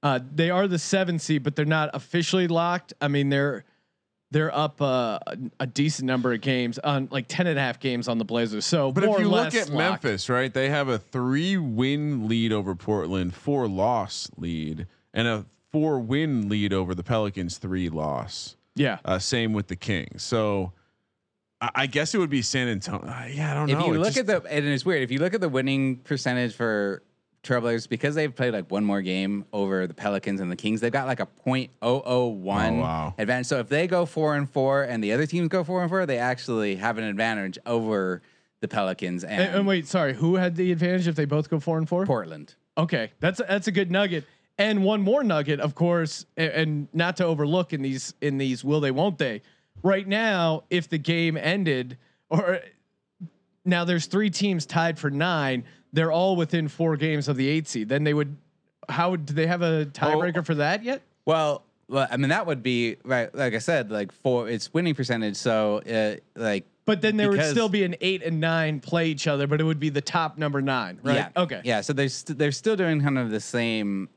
[0.05, 2.93] Uh, they are the seven seed, but they're not officially locked.
[3.01, 3.65] I mean, they're
[4.33, 7.79] they're up uh, a, a decent number of games on like 10 and a half
[7.79, 8.65] games on the Blazers.
[8.65, 10.05] So, But more if you or look at locked.
[10.05, 15.47] Memphis, right, they have a three win lead over Portland, four loss lead, and a
[15.73, 18.57] four win lead over the Pelicans, three loss.
[18.77, 20.23] yeah, Uh, same with the Kings.
[20.23, 20.73] So
[21.61, 23.07] I, I guess it would be San Antonio.
[23.09, 23.87] Uh, yeah, I don't if know.
[23.87, 25.97] you It look just- at the and it's weird if you look at the winning
[25.97, 27.03] percentage for
[27.43, 30.93] Trailblazers because they've played like one more game over the Pelicans and the Kings, they've
[30.93, 33.15] got like a .001 Oh, wow.
[33.19, 33.47] advantage.
[33.47, 36.07] So if they go four and four and the other teams go four and four,
[36.07, 38.23] they actually have an advantage over
[38.61, 41.59] the Pelicans and, and, and wait, sorry, who had the advantage if they both go
[41.59, 42.07] four and four?
[42.07, 42.55] Portland.
[42.79, 44.25] Okay, that's a, that's a good nugget.
[44.59, 48.63] And one more nugget, of course, and, and not to overlook in these in these
[48.63, 49.43] will they won't they.
[49.83, 51.97] Right now, if the game ended,
[52.29, 52.61] or
[53.65, 57.67] now there's three teams tied for nine, they're all within four games of the eight
[57.67, 57.89] seed.
[57.89, 58.37] Then they would,
[58.89, 61.03] how would do they have a tiebreaker for that yet?
[61.25, 63.35] Well, well, I mean that would be right.
[63.35, 65.37] Like I said, like for its winning percentage.
[65.37, 69.27] So uh, like But then there would still be an eight and nine play each
[69.27, 71.17] other, but it would be the top number nine, right?
[71.17, 71.29] Yeah.
[71.37, 71.61] Okay.
[71.65, 71.81] Yeah.
[71.81, 74.09] So they're st- they're still doing kind of the same,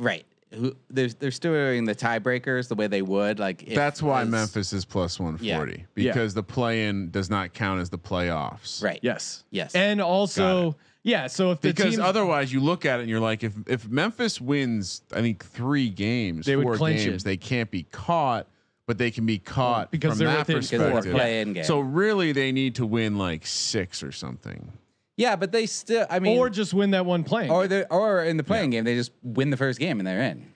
[0.00, 0.24] right?
[0.52, 3.62] Who they're they're still doing the tiebreakers the way they would like.
[3.62, 6.10] if that's why as- Memphis is plus 140 Yeah.
[6.12, 8.82] because the play in does not count as the playoffs.
[8.82, 8.98] Right.
[9.00, 9.44] Yes.
[9.52, 9.76] Yes.
[9.76, 11.28] And also, yeah.
[11.28, 13.88] So if the Because teams, otherwise, you look at it and you're like, if if
[13.88, 17.24] Memphis wins, I think three games, They would four clinch games, it.
[17.26, 18.48] they can't be caught,
[18.86, 21.12] but they can be caught because from they're that within perspective.
[21.12, 21.64] play-in game.
[21.64, 24.72] So really, they need to win like six or something.
[25.20, 26.06] Yeah, but they still.
[26.08, 27.50] I mean, or just win that one playing.
[27.50, 30.22] or they or in the playing game they just win the first game and they're
[30.22, 30.50] in.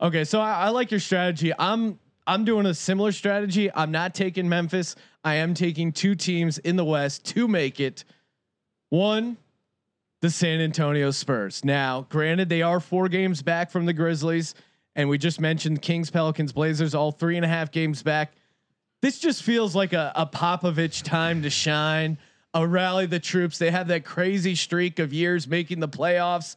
[0.00, 1.52] Okay, so I, I like your strategy.
[1.56, 3.70] I'm I'm doing a similar strategy.
[3.72, 4.96] I'm not taking Memphis.
[5.22, 8.04] I am taking two teams in the West to make it.
[8.88, 9.36] One,
[10.22, 11.64] the San Antonio Spurs.
[11.64, 14.56] Now, granted, they are four games back from the Grizzlies,
[14.96, 18.32] and we just mentioned Kings, Pelicans, Blazers, all three and a half games back.
[19.02, 22.18] This just feels like a, a Popovich time to shine,
[22.54, 23.58] a rally the troops.
[23.58, 26.56] They have that crazy streak of years making the playoffs.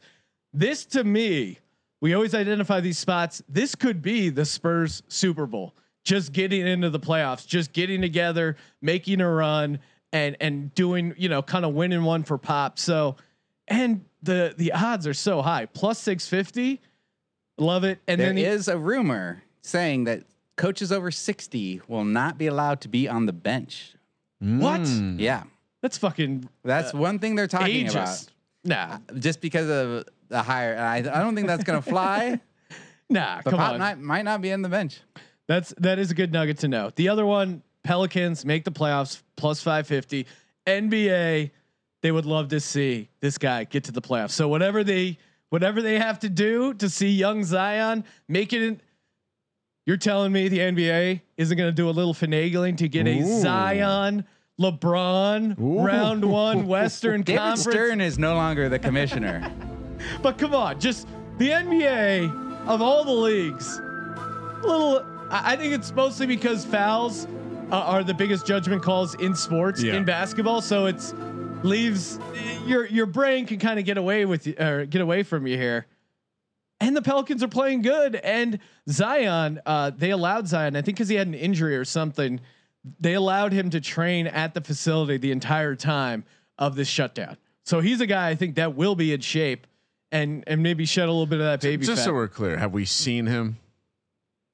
[0.52, 1.58] This to me,
[2.00, 3.42] we always identify these spots.
[3.48, 5.74] This could be the Spurs Super Bowl.
[6.04, 9.78] Just getting into the playoffs, just getting together, making a run,
[10.12, 12.78] and and doing you know kind of winning one for pop.
[12.78, 13.16] So,
[13.68, 16.80] and the the odds are so high, plus six fifty.
[17.56, 18.00] Love it.
[18.08, 20.24] And There then the- is a rumor saying that
[20.56, 23.94] coaches over sixty will not be allowed to be on the bench.
[24.40, 24.82] what?
[24.82, 25.18] Mm.
[25.18, 25.44] Yeah,
[25.84, 28.26] That's fucking that's uh, one thing they're talking about.
[28.64, 32.40] Nah, uh, Just because of the higher, I, I don't think that's gonna fly.
[33.10, 33.42] nah.
[33.44, 33.80] But come Pop on.
[33.80, 35.02] might, might not be in the bench.
[35.46, 36.90] That's that is a good nugget to know.
[36.96, 40.26] The other one, Pelicans make the playoffs plus 550.
[40.66, 41.50] NBA,
[42.00, 44.30] they would love to see this guy get to the playoffs.
[44.30, 45.18] So whatever they
[45.50, 48.80] whatever they have to do to see young Zion make it in
[49.84, 53.22] you're telling me the NBA isn't going to do a little finagling to get a
[53.42, 54.24] Zion
[54.60, 55.80] LeBron Ooh.
[55.84, 59.52] round 1 Western David Conference Stern is no longer the commissioner.
[60.22, 63.78] but come on, just the NBA of all the leagues.
[63.78, 67.26] A little, I I think it's mostly because fouls
[67.70, 69.96] uh, are the biggest judgment calls in sports Yeah.
[69.96, 70.60] in basketball.
[70.60, 71.12] So it's
[71.64, 72.18] leaves
[72.66, 75.56] your your brain can kind of get away with you or get away from you
[75.56, 75.86] here.
[76.80, 78.16] And the Pelicans are playing good.
[78.16, 82.40] And Zion, uh, they allowed Zion, I think, because he had an injury or something.
[83.00, 86.24] They allowed him to train at the facility the entire time
[86.58, 87.36] of this shutdown.
[87.64, 89.66] So he's a guy I think that will be in shape
[90.12, 92.04] and and maybe shed a little bit of that baby Just fat.
[92.04, 93.58] so we're clear, have we seen him?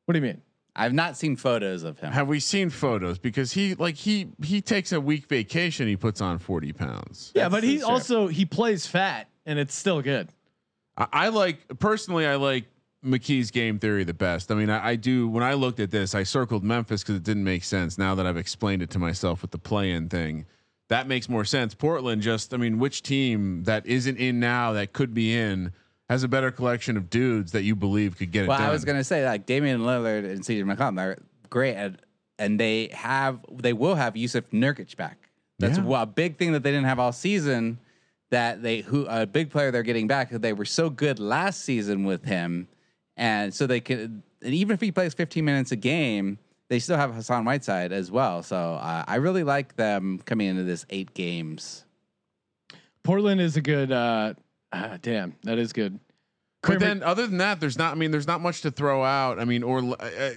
[0.06, 0.42] what do you mean?
[0.74, 2.12] I've not seen photos of him.
[2.12, 3.18] Have we seen photos?
[3.18, 7.32] Because he like he he takes a week vacation, he puts on forty pounds.
[7.34, 10.28] Yeah, That's but he also he plays fat and it's still good.
[10.96, 12.64] I, I like personally, I like
[13.04, 14.50] McKee's game theory the best.
[14.50, 15.28] I mean, I, I do.
[15.28, 17.96] When I looked at this, I circled Memphis because it didn't make sense.
[17.96, 20.44] Now that I've explained it to myself with the play-in thing,
[20.88, 21.74] that makes more sense.
[21.74, 25.72] Portland, just I mean, which team that isn't in now that could be in
[26.08, 28.68] has a better collection of dudes that you believe could get it Well, done.
[28.68, 31.16] I was gonna say like Damian Lillard and CJ McCollum are
[31.48, 32.00] great, at,
[32.38, 35.30] and they have they will have Yusuf Nurkic back.
[35.58, 36.02] That's Yeah.
[36.02, 37.78] a big thing that they didn't have all season.
[38.30, 40.30] That they who a big player they're getting back.
[40.30, 42.68] They were so good last season with him,
[43.20, 44.22] and so they could.
[44.42, 48.10] And even if he plays 15 minutes a game, they still have Hassan Whiteside as
[48.10, 48.42] well.
[48.42, 51.84] So uh, I really like them coming into this eight games.
[53.04, 53.92] Portland is a good.
[53.92, 54.34] uh
[54.72, 56.00] ah, Damn, that is good.
[56.62, 57.92] But Kramer- then, other than that, there's not.
[57.92, 59.38] I mean, there's not much to throw out.
[59.38, 60.30] I mean, or uh,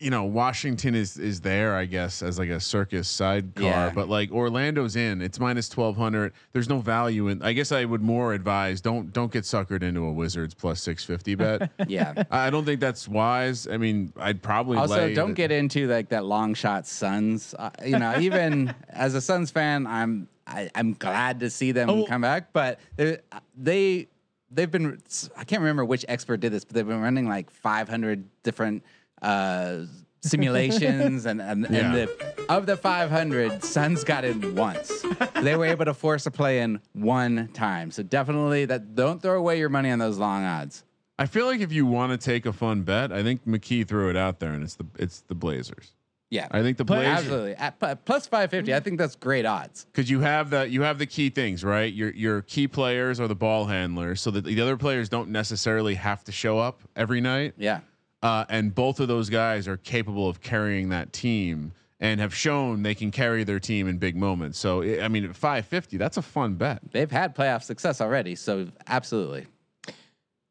[0.00, 3.62] you know, Washington is is there, I guess, as like a circus sidecar.
[3.64, 3.92] Yeah.
[3.94, 6.32] But like Orlando's in, it's minus twelve hundred.
[6.52, 7.42] There's no value in.
[7.42, 11.04] I guess I would more advise don't don't get suckered into a Wizards plus six
[11.04, 11.70] fifty bet.
[11.86, 12.24] Yeah.
[12.30, 13.68] I I don't think that's wise.
[13.68, 17.54] I mean, I'd probably Also, don't the- get into like that long shot Suns.
[17.58, 21.90] Uh, you know, even as a Suns fan, I'm I, I'm glad to see them
[21.90, 22.06] Oh.
[22.06, 22.54] come back.
[22.54, 23.18] But they
[23.56, 24.08] they
[24.50, 24.98] they've been
[25.36, 28.82] I can't remember which expert did this, but they've been running like 500 different
[29.22, 29.78] uh,
[30.22, 31.78] simulations, and and, Yeah.
[31.78, 35.04] and the, of the 500, Suns got in once.
[35.42, 37.90] they were able to force a play in one time.
[37.90, 40.84] So definitely that don't throw away your money on those long odds.
[41.18, 44.08] I feel like if you want to take a fun bet, I think McKee threw
[44.08, 45.92] it out there, and it's the it's the Blazers.
[46.30, 48.72] Yeah, I think the Blazers absolutely At plus 550.
[48.72, 49.84] I think that's great odds.
[49.86, 51.92] because you have the you have the key things right.
[51.92, 55.94] Your your key players are the ball handlers, so that the other players don't necessarily
[55.96, 57.54] have to show up every night.
[57.58, 57.80] Yeah.
[58.22, 62.82] Uh, and both of those guys are capable of carrying that team and have shown
[62.82, 64.58] they can carry their team in big moments.
[64.58, 66.80] So I I mean, at 550, that's a fun bet.
[66.92, 68.34] they've had playoff success already.
[68.34, 69.46] So absolutely.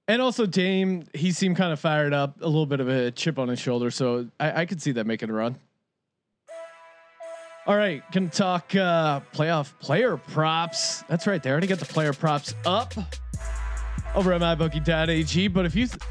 [0.07, 3.38] And also Dame, he seemed kind of fired up, a little bit of a chip
[3.38, 5.55] on his shoulder, so I, I could see that making a run.
[7.67, 11.03] All right, can talk uh, playoff player props.
[11.07, 12.95] That's right, they already got the player props up
[14.15, 15.47] over at mybookie.ag.
[15.49, 16.01] But if you th-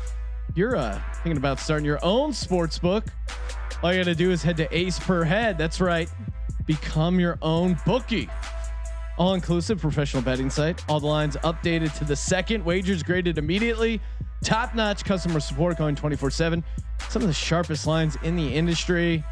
[0.59, 3.05] you're uh, thinking about starting your own sports book,
[3.83, 5.57] all you got to do is head to Ace Per Head.
[5.57, 6.11] That's right,
[6.67, 8.29] become your own bookie
[9.19, 10.83] all inclusive professional betting site.
[10.89, 12.65] All the lines updated to the second.
[12.65, 14.01] Wagers graded immediately.
[14.43, 16.65] Top notch customer support going 24 7.
[17.09, 19.25] Some of the sharpest lines in the industry.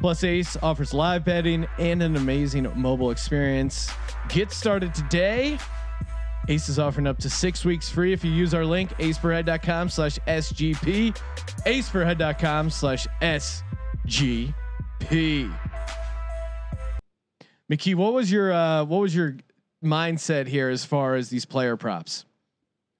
[0.00, 3.90] Plus, Ace offers live betting and an amazing mobile experience.
[4.30, 5.58] Get started today.
[6.50, 10.18] Ace is offering up to six weeks free if you use our link, aceperhead.com slash
[10.26, 11.16] SGP,
[11.64, 14.52] aceperhead.com slash SGP.
[17.70, 19.36] McKee, what was your uh, what was your
[19.82, 22.24] mindset here as far as these player props?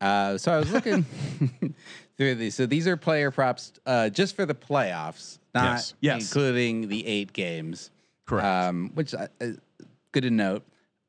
[0.01, 1.03] Uh, so I was looking
[2.17, 2.55] through these.
[2.55, 5.95] So these are player props uh, just for the playoffs, not Yes.
[6.01, 6.23] Yes.
[6.23, 7.91] including the eight games.
[8.27, 8.47] Correct.
[8.47, 9.27] Um, which uh,
[10.13, 10.63] good to note.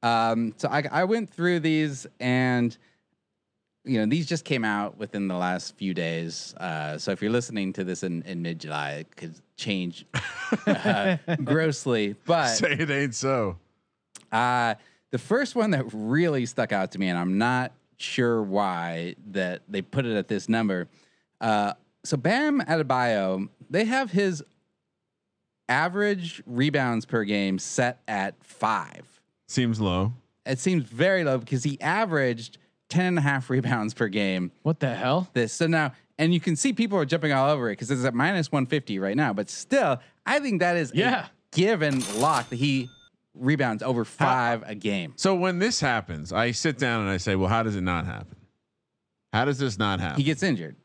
[0.04, 2.76] Um, so I, I went through these and
[3.84, 6.54] you know these just came out within the last few days.
[6.58, 10.06] Uh, so if you're listening to this in, in mid July, it could change
[10.68, 12.16] uh, grossly.
[12.26, 13.58] But Say it ain't so.
[14.32, 14.76] uh,
[15.12, 19.62] the first one that really stuck out to me, and I'm not sure why that
[19.68, 20.88] they put it at this number.
[21.40, 21.74] Uh,
[22.04, 24.44] so Bam Adebayo, they have his
[25.70, 29.21] average rebounds per game set at five.
[29.52, 30.14] Seems low.
[30.46, 32.58] It seems very low because he averaged
[32.90, 35.30] 10 and a half rebounds per game What the hell?
[35.34, 35.52] this.
[35.52, 38.14] So now, and you can see people are jumping all over it because it's at
[38.14, 39.34] minus 150 right now.
[39.34, 41.26] But still, I think that is Yeah.
[41.26, 42.90] a given lock that he
[43.34, 45.14] rebounds over five a game.
[45.18, 48.06] So when this happens, I sit down and I say, "Well, how does it not
[48.06, 48.38] happen?
[49.34, 50.76] How does this not happen?" He gets injured.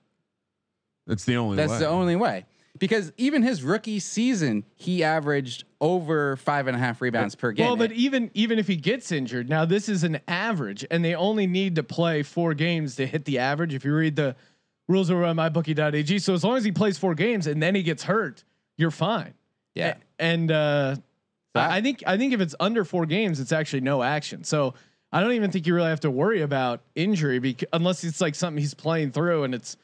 [1.07, 1.79] That's the only That's way.
[1.79, 2.47] the only way.
[2.79, 7.67] Because even his rookie season, he averaged over five and a half rebounds per game.
[7.67, 11.15] Well, but even even if he gets injured, now this is an average, and they
[11.15, 13.75] only need to play four games to hit the average.
[13.75, 14.37] If you read the
[14.89, 17.83] rules over on mybookie.ag, so as long as he plays four games and then he
[17.83, 18.45] gets hurt,
[18.77, 19.35] you're fine.
[19.75, 20.97] yeah, A- and uh,
[21.55, 24.45] I think I think if it's under four games, it's actually no action.
[24.45, 24.75] So
[25.13, 28.35] I don't even think you really have to worry about injury because unless it's like
[28.35, 29.77] something he's playing through and it's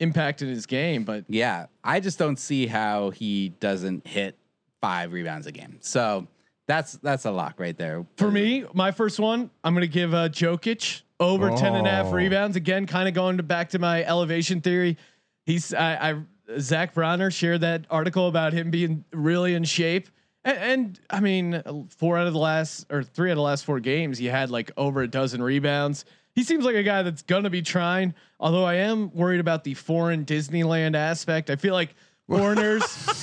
[0.00, 1.04] impacted his game.
[1.04, 1.66] But yeah.
[1.84, 4.36] I just don't see how he doesn't hit
[4.80, 5.78] five rebounds a game.
[5.80, 6.26] So
[6.66, 8.04] that's that's a lock right there.
[8.16, 11.90] For me, my first one, I'm going to give uh, Jokic over 10 and a
[11.90, 12.12] half Oh.
[12.12, 12.56] rebounds.
[12.56, 14.96] Again, kind of going to back to my elevation theory.
[15.44, 20.08] He's, I, I, Zach Bronner shared that article about him being really in shape.
[20.44, 23.64] And, and I mean, four out of the last or three out of the last
[23.66, 26.04] four games, he had like over a dozen rebounds.
[26.40, 29.62] He seems like a guy that's going to be trying, although I am worried about
[29.62, 31.50] the foreign Disneyland aspect.
[31.50, 31.94] I feel like
[32.26, 32.82] foreigners,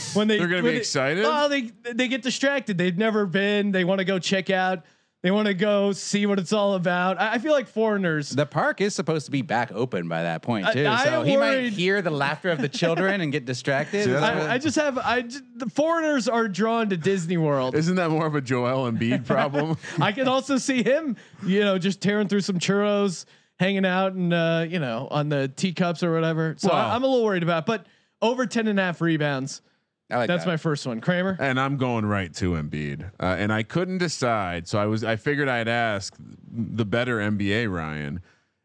[0.14, 1.26] when they, They're gonna be they- excited?
[1.26, 2.78] Oh, they, they get distracted.
[2.78, 4.86] They've never been, they want to go check out.
[5.28, 7.20] They want to go see what it's all about.
[7.20, 8.30] I, I feel like foreigners.
[8.30, 11.36] The park is supposed to be back open by that point too, I so he
[11.36, 14.06] might hear the laughter of the children and get distracted.
[14.06, 16.88] See, that's Is that what- I, I just have I just, the foreigners are drawn
[16.92, 17.76] to Disney World.
[17.76, 19.76] Isn't that more of a Joel Embiid problem?
[20.00, 23.26] I can also see him, you know, just tearing through some churros,
[23.60, 26.56] hanging out and uh, you know on the teacups or whatever.
[26.58, 27.86] So Well- I, am a little worried about, but
[28.22, 29.62] over 10 and a half rebounds.
[30.10, 30.50] I like That's that.
[30.52, 31.02] my first one.
[31.02, 31.36] Kramer.
[31.40, 34.68] and I'm going right to Embiid, uh, and I couldn't decide.
[34.68, 36.16] So I was I figured I'd ask
[36.50, 38.22] the better NBA Ryan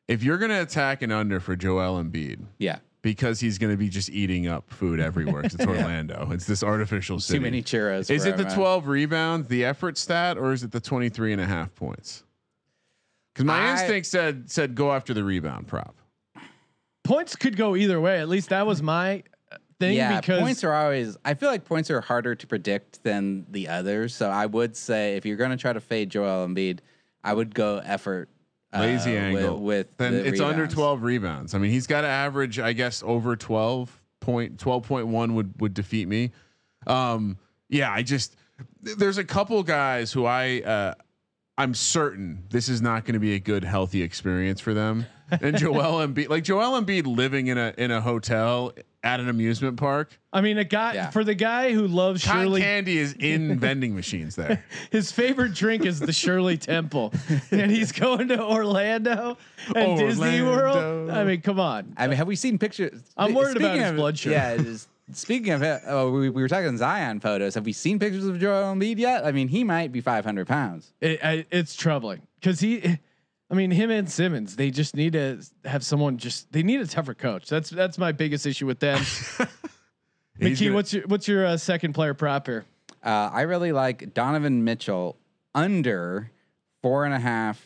[0.08, 2.44] if you're going to attack an under for Joel Embiid.
[2.58, 2.78] yeah.
[3.02, 5.42] because he's going to be just eating up food everywhere.
[5.42, 6.28] 'cause it's Orlando.
[6.30, 7.38] It's this artificial city.
[7.40, 8.08] Too many churros.
[8.10, 11.32] Is it the him, uh, 12 rebounds, the effort stat, or is it the 23
[11.32, 12.22] and a half points?
[13.34, 15.96] Because my I- instinct said said go after the rebound prop.
[17.02, 18.20] Points could go either way.
[18.20, 19.24] At least that was my
[19.82, 21.16] thing Yeah, because points are always.
[21.24, 24.14] I feel like points are harder to predict than the others.
[24.14, 26.78] So I would say if you're going to try to fade Joel Embiid,
[27.24, 28.28] I would go effort.
[28.72, 29.60] uh, Lazy with- angle.
[29.60, 31.54] with, then the it's under 12 rebounds.
[31.54, 36.06] I mean, he's got to average, I guess, over 12 point 12.1 would would defeat
[36.08, 36.30] me.
[36.86, 38.36] Um, yeah, I just
[38.80, 40.94] there's a couple guys who I uh,
[41.58, 45.06] I'm certain this is not going to be a good healthy experience for them.
[45.30, 48.72] And Joel Embiid, like Joel Embiid, living in a in a hotel
[49.04, 50.16] at an amusement park.
[50.32, 51.10] I mean, a guy Yeah.
[51.10, 52.60] for the guy who loves Cotton Shirley.
[52.60, 54.64] candy is in vending machines there.
[54.90, 57.12] His favorite drink is the Shirley Temple,
[57.50, 59.36] and he's going to Orlando
[59.74, 61.10] and Disney World.
[61.10, 61.94] I mean, come on.
[61.96, 63.02] I mean, have we seen pictures?
[63.16, 64.34] I'm worried about his of- blood sugar.
[64.34, 64.56] Yeah.
[64.56, 67.54] just- Speaking of it, oh, we, we were talking Zion photos.
[67.56, 69.26] Have we seen pictures of Joel Embiid yet?
[69.26, 70.92] I mean, he might be 500 pounds.
[71.02, 72.98] It, I, it's troubling because he.
[73.52, 76.16] I mean, him and Simmons, they just need to have someone.
[76.16, 77.50] Just they need a tougher coach.
[77.50, 78.98] That's that's my biggest issue with them.
[80.40, 82.64] McKee, gonna- what's your what's your uh, second player prop here?
[83.04, 85.18] Uh, I really like Donovan Mitchell
[85.54, 86.30] under
[86.80, 87.62] four and a half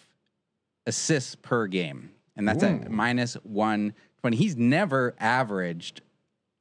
[0.87, 4.37] assists per game, and that's at minus one twenty.
[4.37, 6.01] He's never averaged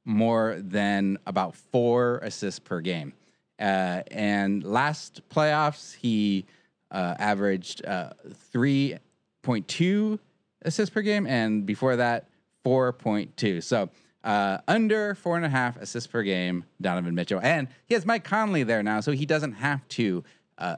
[0.04, 3.12] more than about four assists per game.
[3.58, 6.44] Uh, and last playoffs, he
[6.92, 8.10] uh, averaged uh,
[8.52, 8.98] three
[9.46, 10.18] point two
[10.62, 12.28] assists per game, and before that,
[12.64, 13.60] four point two.
[13.60, 13.90] So.
[14.24, 18.24] Uh, under four and a half assists per game, Donovan Mitchell, and he has Mike
[18.24, 20.24] Conley there now, so he doesn't have to
[20.58, 20.74] uh,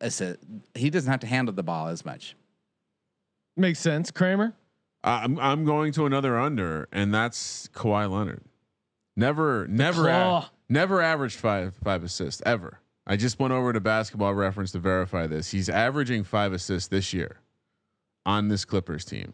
[0.00, 0.38] assist,
[0.74, 2.36] he doesn't have to handle the ball as much.
[3.54, 4.54] Makes sense, Kramer.
[5.04, 8.40] I'm I'm going to another under, and that's Kawhi Leonard.
[9.14, 12.80] Never, never, a- never averaged five five assists ever.
[13.06, 15.50] I just went over to Basketball Reference to verify this.
[15.50, 17.40] He's averaging five assists this year
[18.26, 19.32] on this Clippers team.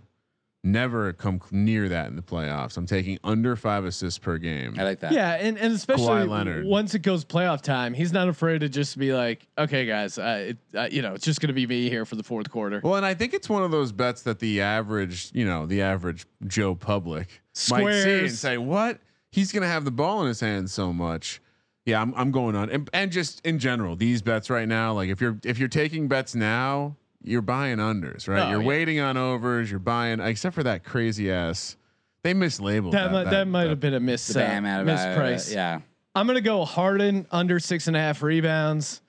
[0.64, 2.76] Never come near that in the playoffs.
[2.76, 4.76] I'm taking under five assists per game.
[4.78, 5.10] I like that.
[5.10, 6.66] Yeah, and, and especially Kawhi Leonard.
[6.66, 10.50] once it goes playoff time, he's not afraid to just be like, okay, guys, uh,
[10.50, 12.80] it, uh, you know, it's just gonna be me here for the fourth quarter.
[12.84, 15.82] Well, and I think it's one of those bets that the average, you know, the
[15.82, 19.00] average Joe public might see and say, "What?
[19.32, 21.40] He's going to have the ball in his hands so much."
[21.86, 25.08] Yeah, I'm, I'm going on, and, and just in general, these bets right now, like
[25.08, 28.46] if you're if you're taking bets now, you're buying unders, right?
[28.46, 28.66] Oh, you're yeah.
[28.66, 29.70] waiting on overs.
[29.70, 31.76] You're buying, except for that crazy ass.
[32.22, 33.12] They mislabeled that that.
[33.12, 35.52] might, that, might have been a miss The Bam uh, out of misprice.
[35.52, 35.80] yeah.
[36.14, 39.00] I'm gonna go Harden under six and a half rebounds.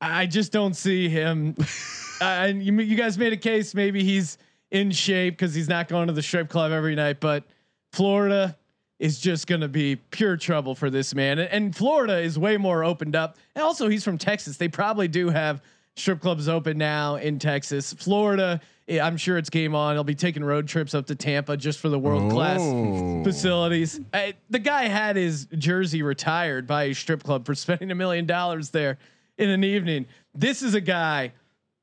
[0.00, 1.56] I just don't see him.
[2.20, 3.74] uh, and you, you guys made a case.
[3.74, 4.38] Maybe he's
[4.70, 7.20] in shape because he's not going to the strip club every night.
[7.20, 7.44] But
[7.92, 8.56] Florida
[8.98, 11.38] is just going to be pure trouble for this man.
[11.38, 13.36] And, and Florida is way more opened up.
[13.54, 14.56] And also, he's from Texas.
[14.56, 15.62] They probably do have
[15.98, 17.92] strip clubs open now in Texas.
[17.92, 19.94] Florida, eh, I'm sure it's game on.
[19.96, 23.22] He'll be taking road trips up to Tampa just for the world class Oh.
[23.24, 24.00] facilities.
[24.12, 28.26] Uh, the guy had his jersey retired by a strip club for spending a million
[28.26, 28.98] dollars there
[29.38, 30.06] in an evening.
[30.34, 31.32] This is a guy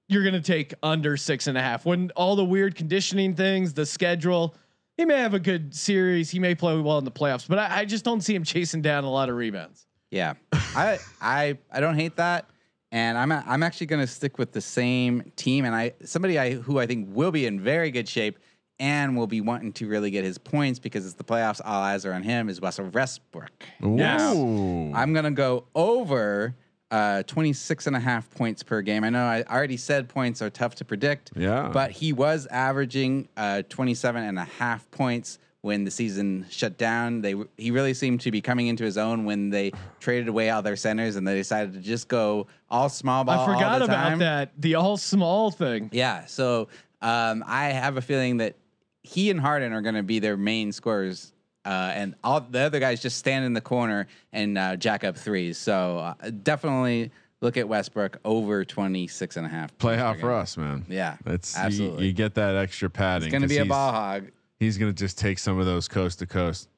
[0.08, 1.86] you're going to take under six and a half.
[1.86, 4.56] When all the weird conditioning things, the schedule,
[4.98, 6.30] he may have a good series.
[6.30, 8.82] He may play well in the playoffs, but I, I just don't see him chasing
[8.82, 9.88] down a lot of rebounds.
[10.12, 12.48] Yeah, I I I don't hate that,
[12.92, 16.40] and I'm a, I'm actually going to stick with the same team, and I somebody
[16.40, 18.40] I who I think will be in very good shape
[18.80, 21.62] and will be wanting to really get his points because it's the playoffs.
[21.64, 22.50] All eyes are on him.
[22.50, 23.66] Is Russell Westbrook?
[23.82, 24.22] Yes.
[24.22, 26.56] I'm going to go over
[26.92, 29.04] uh 26 and a half points per game.
[29.04, 31.32] I know I already said points are tough to predict.
[31.36, 31.70] Yeah.
[31.74, 37.22] But he was averaging uh 27 and a half points when the season shut down.
[37.22, 40.62] They he really seemed to be coming into his own when they traded away all
[40.62, 43.34] their centers and they decided to just go all small ball.
[43.34, 44.20] I all forgot the about time.
[44.20, 44.52] that.
[44.60, 45.90] The all small thing.
[45.92, 46.26] Yeah.
[46.28, 46.68] So
[47.02, 48.56] um, I have a feeling that
[49.02, 51.34] he and Harden are going to be their main scorers.
[51.66, 55.18] Uh, and all the other guys just stand in the corner and uh, jack up
[55.18, 55.58] threes.
[55.58, 57.10] So uh, definitely
[57.42, 59.76] look at Westbrook over 26 and a half.
[59.80, 60.86] points per playoff for us, man.
[60.88, 62.06] Yeah, That's you- absolutely.
[62.06, 63.30] You, get that extra padding.
[63.30, 64.26] It's going to be a ball hog.
[64.60, 66.70] He's going to just take some of those coast to coast.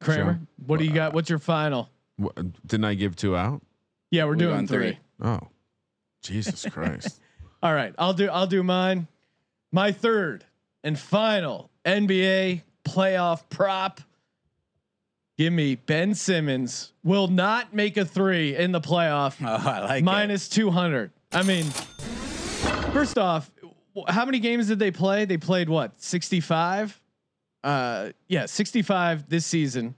[0.00, 0.40] Kramer, Sure.
[0.66, 1.12] what do you got?
[1.14, 1.88] What's your final?
[2.18, 2.32] Wha-
[2.66, 3.62] Didn't I give two out?
[4.10, 4.90] Yeah, we're, We're doing going three.
[4.92, 4.98] three.
[5.28, 5.40] Oh,
[6.22, 7.20] Jesus Christ!
[7.62, 9.06] All right, I'll do I'll do mine.
[9.72, 10.44] My third
[10.84, 14.00] and final NBA playoff prop.
[15.38, 19.36] Give me Ben Simmons will not make a three in the playoff.
[19.42, 21.10] Oh, I like minus 200.
[21.32, 21.64] I mean,
[22.92, 23.55] first off, w-
[24.08, 25.24] how many games did they play?
[25.24, 26.00] They played what?
[26.02, 27.00] 65?
[27.64, 29.94] uh, yeah, 65 this season.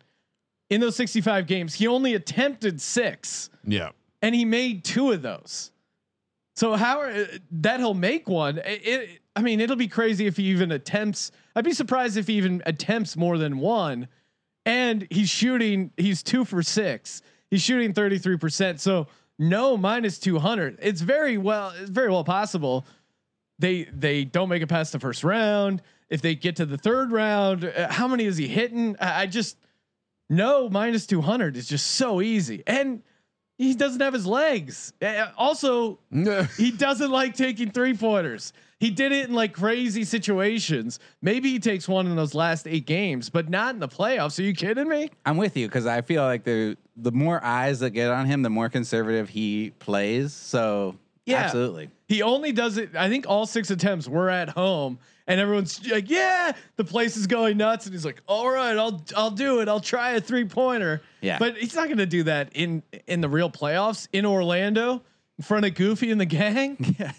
[0.70, 3.90] In those 65 games, he only attempted six, Yeah.
[4.22, 5.70] and he made two of those.
[6.56, 8.58] So how are, that he'll make one?
[8.58, 11.30] It, it- I mean, it'll be crazy if he even attempts.
[11.54, 14.08] I'd be surprised if he even attempts more than one.
[14.66, 15.92] And he's shooting.
[15.96, 17.22] He's two for six.
[17.48, 18.80] He's shooting 33 percent.
[18.80, 19.06] So
[19.38, 20.78] no minus 200.
[20.82, 21.72] It's very well.
[21.80, 22.84] It's very well possible
[23.58, 25.82] they they don't make it past the first round.
[26.08, 28.96] If they get to the third round, uh, how many is he hitting?
[29.00, 29.56] I, I just
[30.30, 33.02] no minus two hundred is just so easy, and
[33.58, 34.92] he doesn't have his legs.
[35.02, 35.98] Uh, also,
[36.56, 38.52] he doesn't like taking three pointers.
[38.78, 41.00] He did it in like crazy situations.
[41.20, 44.38] Maybe he takes one in those last eight games, but not in the playoffs.
[44.38, 45.10] Are you kidding me?
[45.26, 48.42] I'm with you because I feel like the the more eyes that get on him,
[48.42, 50.32] the more conservative he plays.
[50.32, 50.96] So
[51.30, 51.44] Yeah.
[51.44, 51.90] absolutely.
[52.08, 52.96] He only does it.
[52.96, 57.26] I think all six attempts were at home, and everyone's like, "Yeah, the place is
[57.26, 59.68] going nuts." And he's like, "All right, I'll I'll do it.
[59.68, 61.38] I'll try a three pointer." Yeah.
[61.38, 65.02] but he's not going to do that in in the real playoffs in Orlando
[65.38, 66.76] in front of Goofy and the gang.
[66.98, 67.12] Yeah.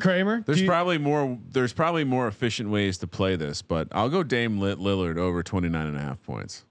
[0.00, 1.38] Kramer, There's you- probably more.
[1.52, 5.86] There's probably more efficient ways to play this, but I'll go Dame Lillard over 29
[5.86, 6.64] and a half points.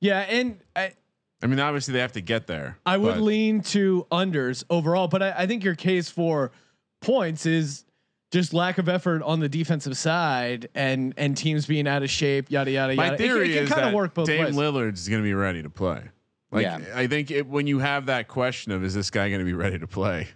[0.00, 0.94] yeah, and I
[1.42, 2.78] I mean, obviously they have to get there.
[2.84, 6.52] I would but lean to unders overall, but I, I think your case for
[7.00, 7.84] points is
[8.30, 12.50] just lack of effort on the defensive side and and teams being out of shape,
[12.50, 13.12] yada yada My yada.
[13.12, 14.54] My theory it, can is kind that of work both Dame ways.
[14.54, 16.02] Lillard's going to be ready to play.
[16.52, 16.80] Like Yeah.
[16.94, 19.54] I think it, when you have that question of is this guy going to be
[19.54, 20.28] ready to play,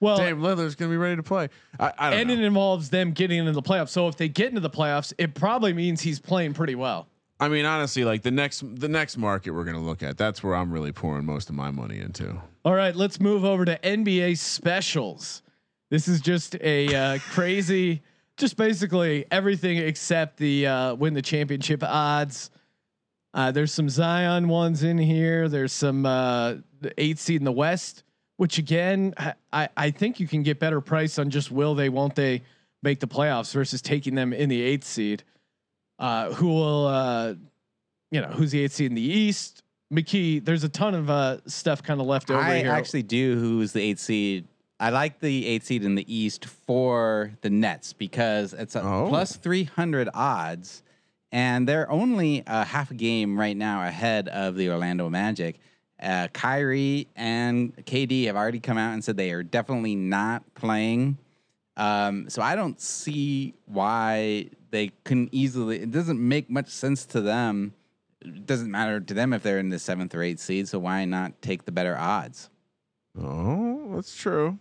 [0.00, 1.48] well, Dame Lillard's going to be ready to play.
[1.78, 2.34] I, I don't and know.
[2.34, 3.90] it involves them getting into the playoffs.
[3.90, 7.08] So if they get into the playoffs, it probably means he's playing pretty well.
[7.42, 10.54] I mean, honestly, like the next the next market we're to look at, that's where
[10.54, 12.40] I'm really pouring most of my money into.
[12.64, 15.42] All right, let's move over to NBA specials.
[15.90, 18.00] This is just a uh, crazy,
[18.36, 22.52] just basically everything except the uh, win the championship odds.
[23.34, 25.48] Uh, there's some Zion ones in here.
[25.48, 28.04] There's some uh, the eight seed in the West,
[28.36, 29.14] which again,
[29.52, 32.42] I, I think you can get better price on just will they, won't they
[32.84, 35.24] make the playoffs versus taking them in the eighth seed.
[36.02, 37.34] Uh, who will, uh,
[38.10, 39.62] you know, who's the eighth seed in the East?
[39.94, 42.72] McKee, there's a ton of uh, stuff kind of left over I here.
[42.72, 44.48] I actually do who's the eight seed.
[44.80, 49.06] I like the eight seed in the East for the Nets because it's a Oh.
[49.08, 50.82] plus 300 odds
[51.30, 55.60] and they're only a half a game right now ahead of the Orlando Magic.
[56.02, 61.16] Uh, Kyrie and KD have already come out and said they are definitely not playing.
[61.76, 65.80] Um, so I don't see why they couldn't easily.
[65.80, 67.74] It doesn't make much sense to them.
[68.20, 70.66] It doesn't matter to them if they're in the seventh or eighth seed.
[70.68, 72.50] So why not take the better odds?
[73.18, 74.58] Oh, that's true.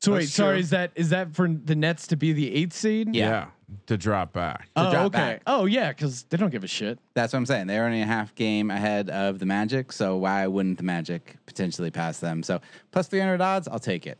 [0.00, 0.60] So wait, That's sorry, true.
[0.60, 3.14] is that is that for the Nets to be the eighth seed?
[3.14, 3.46] Yeah.
[3.86, 4.68] to drop back.
[4.76, 5.18] Oh, drop okay.
[5.18, 5.42] back.
[5.46, 6.98] Oh, yeah, because they don't give a shit.
[7.14, 7.68] That's what I'm saying.
[7.68, 11.90] They're only a half game ahead of the Magic, so why wouldn't the Magic potentially
[11.90, 12.42] pass them?
[12.42, 14.18] So plus 300 odds, I'll take it.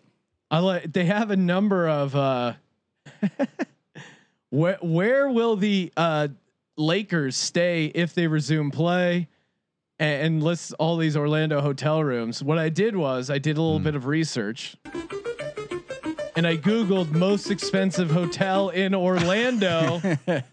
[0.51, 0.91] I like.
[0.93, 2.17] They have a number of.
[2.17, 2.55] uh
[4.55, 6.29] Where where will the uh
[6.77, 9.27] Lakers stay if they resume play?
[9.99, 12.41] And, and lists all these Orlando hotel rooms.
[12.41, 14.77] What I did was I did a little bit of research.
[16.37, 20.01] And I googled most expensive hotel in Orlando.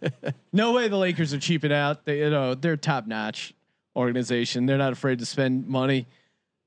[0.53, 2.03] no way the Lakers are cheaping out.
[2.05, 3.53] They you know they're top notch
[3.95, 4.65] organization.
[4.65, 6.07] They're not afraid to spend money.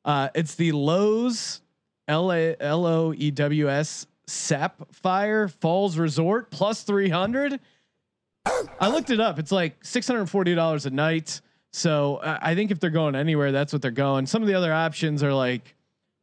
[0.04, 1.60] Uh, it's the Loews
[2.06, 7.60] L A L O E W S Sapphire Falls Resort plus three hundred.
[8.80, 9.38] I looked it up.
[9.38, 11.40] It's like six hundred forty dollars a night.
[11.72, 14.26] So I think if they're going anywhere, that's what they're going.
[14.26, 15.74] Some of the other options are like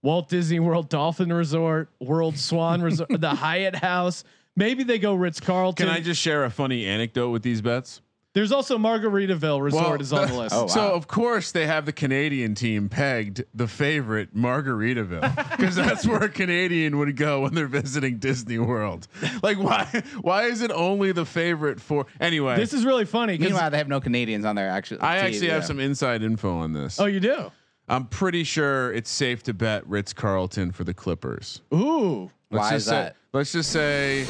[0.02, 4.24] Walt Disney World Dolphin Resort, World Swan Resort, the Hyatt House.
[4.56, 5.88] Maybe they go Ritz Carlton.
[5.88, 8.02] Can I just share a funny anecdote with these bets?
[8.34, 10.56] There's also Margaritaville Resort Well, is on the list.
[10.56, 10.68] Oh, wow.
[10.68, 16.24] So of course they have the Canadian team pegged the favorite Margaritaville because that's where
[16.24, 19.08] a Canadian would go when they're visiting Disney World.
[19.44, 20.04] Like why?
[20.22, 22.06] Why is it only the favorite for?
[22.22, 23.38] Anyway, This is really funny.
[23.38, 25.02] 'cause- Meanwhile, they have no Canadians on there actually.
[25.02, 27.00] I team, actually have some inside info on this.
[27.00, 27.52] oh, you do.
[27.90, 31.62] I'm pretty sure it's safe to bet Ritz Carlton for the Clippers.
[31.74, 32.32] Ooh.
[32.50, 33.16] Let's Why just is say, that?
[33.34, 34.26] Let's just say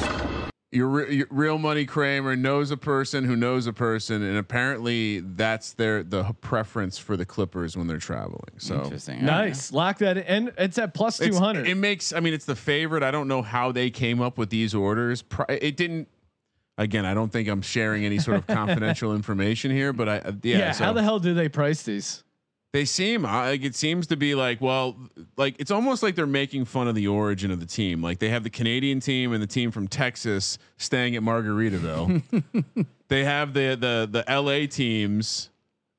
[0.72, 5.20] your, re- your real money Kramer knows a person who knows a person, and apparently
[5.20, 8.54] that's their the preference for the Clippers when they're traveling.
[8.56, 9.18] So Interesting.
[9.18, 9.26] Okay.
[9.26, 9.70] Nice.
[9.70, 10.24] Lock that in.
[10.24, 11.68] And it's at 200.
[11.68, 12.14] It makes.
[12.14, 13.02] I mean, it's the favorite.
[13.02, 15.22] I don't know how they came up with these orders.
[15.48, 16.08] It didn't.
[16.78, 20.58] Again, I don't think I'm sharing any sort of confidential information here, but I yeah.
[20.58, 20.72] yeah.
[20.72, 22.24] so how the hell do they price these?
[22.72, 24.96] They seem uh, like it seems to be like well,
[25.36, 28.02] like it's almost like they're making fun of the origin of the team.
[28.02, 32.22] Like they have the Canadian team and the team from Texas staying at Margaritaville.
[33.08, 35.50] they have the the the LA teams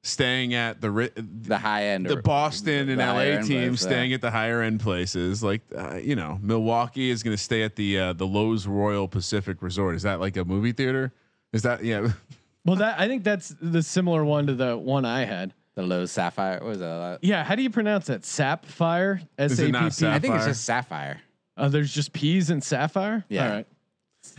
[0.01, 1.11] staying at the
[1.43, 3.87] The high end, the Boston and the higher LA teams place, yeah.
[3.89, 5.43] staying at the higher end places.
[5.43, 9.07] Like uh, you know, Milwaukee is going to stay at the uh, the Loews Royal
[9.07, 9.95] Pacific Resort.
[9.95, 11.13] Is that like a movie theater?
[11.51, 12.11] Is that yeah?
[12.65, 15.53] Well, that I think that's the similar one to the one I had.
[15.75, 16.59] The low sapphire.
[16.59, 17.19] What was that?
[17.21, 18.25] Yeah, how do you pronounce that?
[18.25, 19.21] Sapphire.
[19.37, 19.89] S A it P not P.
[19.91, 21.21] sap- I think it's just sapphire.
[21.57, 23.25] Uh, there's just peas and sapphire.
[23.29, 23.45] Yeah.
[23.45, 23.67] All right.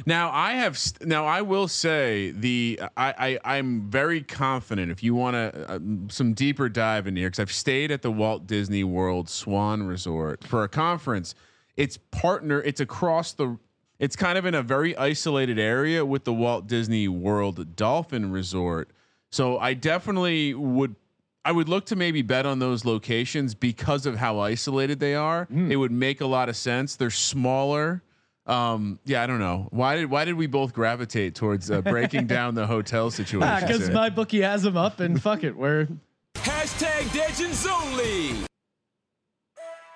[0.07, 5.03] Now I have st- now I will say the I, I I'm very confident if
[5.03, 5.78] you want to uh,
[6.09, 10.43] some deeper dive in here because I've stayed at the Walt Disney World Swan Resort
[10.45, 11.35] for a conference.
[11.76, 12.62] It's partner.
[12.62, 13.59] It's across the.
[13.99, 18.89] It's kind of in a very isolated area with the Walt Disney World Dolphin Resort.
[19.30, 20.97] So I definitely would.
[21.45, 25.47] I would look to maybe bet on those locations because of how isolated they are.
[25.51, 26.97] It would make a lot of sense.
[26.97, 28.03] They're smaller.
[28.47, 29.68] Um, yeah, I don't know.
[29.70, 33.66] Why did why did we both gravitate towards uh, breaking down the hotel situation?
[33.66, 33.95] Because here?
[33.95, 35.88] my bookie has them up, and fuck it, we're
[36.34, 38.34] Hashtag Legends Only.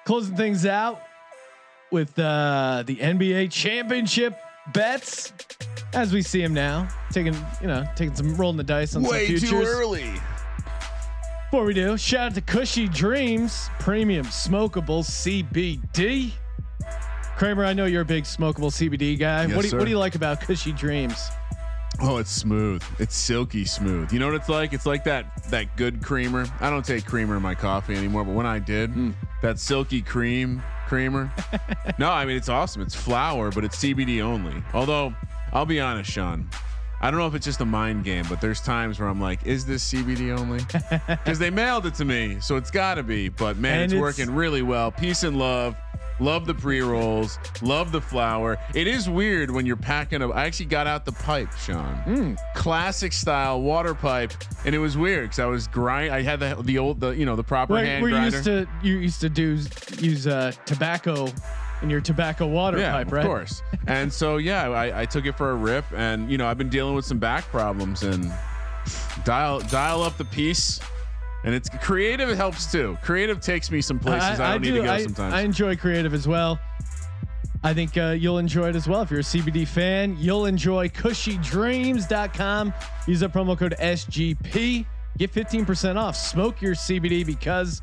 [0.06, 1.02] closing things out
[1.90, 4.38] with uh, the NBA championship
[4.72, 5.32] bets
[5.92, 6.88] as we see them now.
[7.10, 9.50] Taking you know taking some rolling the dice on some way futures.
[9.50, 10.10] too early.
[11.50, 16.32] Before we do, shout out to Kushy Dreams Premium Smokable CBD.
[17.38, 19.46] Kramer, I know you're a big smokable CBD guy.
[19.46, 21.30] Yes, what do you, what do you like about Kushy Dreams?
[22.00, 22.82] Oh, it's smooth.
[22.98, 24.12] It's silky smooth.
[24.12, 24.74] You know what it's like?
[24.74, 26.44] It's like that that good creamer.
[26.60, 29.10] I don't take creamer in my coffee anymore, but when I did, Hmm.
[29.40, 31.32] that silky cream creamer.
[31.98, 32.82] no, I mean it's awesome.
[32.82, 34.62] It's flour, but it's CBD only.
[34.74, 35.14] Although
[35.54, 36.48] I'll be honest, Sean.
[37.00, 39.46] I don't know if it's just a mind game, but there's times where I'm like,
[39.46, 40.60] is this CBD only?
[41.24, 43.28] Because they mailed it to me, so it's got to be.
[43.28, 44.90] But man, it's, it's- working really well.
[44.90, 45.76] Peace and love.
[46.20, 47.38] Love the pre rolls.
[47.62, 48.58] Love the flour.
[48.74, 50.34] It is weird when you're packing up.
[50.34, 51.94] I actually got out the pipe, Sean.
[51.98, 52.34] Hmm.
[52.56, 54.32] Classic style water pipe,
[54.64, 56.12] and it was weird because I was grind.
[56.12, 58.36] I had the the old the you know the proper Where, hand where you grinder.
[58.36, 59.58] used to you used to do
[60.00, 61.28] use uh, tobacco
[61.82, 63.24] in your tobacco water yeah, pipe, right?
[63.24, 63.62] of course.
[63.86, 66.68] and so yeah, I, I took it for a rip, and you know I've been
[66.68, 68.32] dealing with some back problems, and
[69.24, 70.80] dial dial up the piece,
[71.44, 72.28] and it's creative.
[72.28, 72.96] It helps too.
[73.02, 75.34] Creative takes me some places I, don't need to go I, sometimes.
[75.34, 76.58] I enjoy creative as well.
[77.62, 79.02] I think uh, you'll enjoy it as well.
[79.02, 82.72] If you're a CBD fan, you'll enjoy kushydreams.com.
[83.06, 84.86] Use the promo code SGP.
[85.18, 86.14] Get 15% off.
[86.14, 87.82] Smoke your CBD because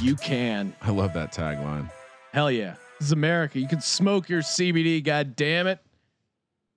[0.00, 0.74] you can.
[0.80, 1.90] I love that tagline.
[2.32, 2.76] Hell yeah.
[2.98, 3.58] This is America.
[3.58, 5.04] You can smoke your CBD.
[5.04, 5.78] God damn it.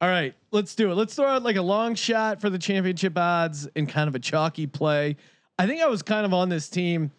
[0.01, 0.95] All right, let's do it.
[0.95, 4.19] Let's throw out like a long shot for the championship odds and kind of a
[4.19, 5.17] chalky play.
[5.57, 7.11] I think I was kind of on this team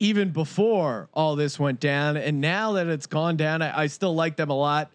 [0.00, 2.16] even before all this went down.
[2.16, 4.90] And now that it's gone down, I, I still like them a lot.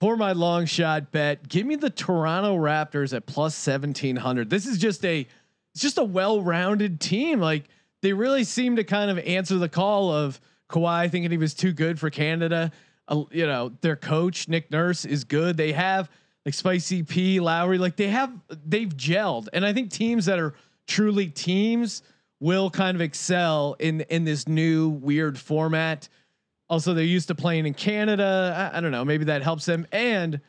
[0.00, 4.50] For my long shot bet, give me the Toronto Raptors at plus 1700.
[4.50, 5.26] This is just a
[5.72, 7.40] it's just a well-rounded team.
[7.40, 7.64] Like
[8.02, 10.40] they really seem to kind of answer the call of
[10.74, 12.72] Kawhi thinking he was too good for Canada.
[13.06, 15.56] Uh, you know, their coach Nick Nurse is good.
[15.56, 16.10] They have
[16.44, 18.32] like Spicy P, Lowry, like they have
[18.66, 19.48] they've gelled.
[19.52, 20.54] And I think teams that are
[20.86, 22.02] truly teams
[22.40, 26.08] will kind of excel in in this new weird format.
[26.68, 28.70] Also, they're used to playing in Canada.
[28.74, 29.04] I, I don't know.
[29.04, 29.86] Maybe that helps them.
[29.92, 30.40] And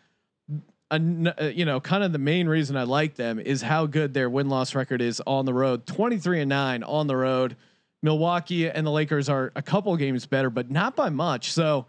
[0.91, 4.13] an, uh, you know, kind of the main reason I like them is how good
[4.13, 5.86] their win loss record is on the road.
[5.86, 7.57] Twenty three and nine on the road.
[8.06, 11.51] Milwaukee and the Lakers are a couple games better, but not by much.
[11.51, 11.88] So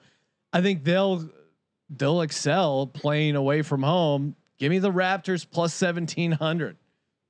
[0.53, 1.29] I think they'll
[1.89, 4.35] they'll excel playing away from home.
[4.59, 6.77] Give me the Raptors plus seventeen hundred.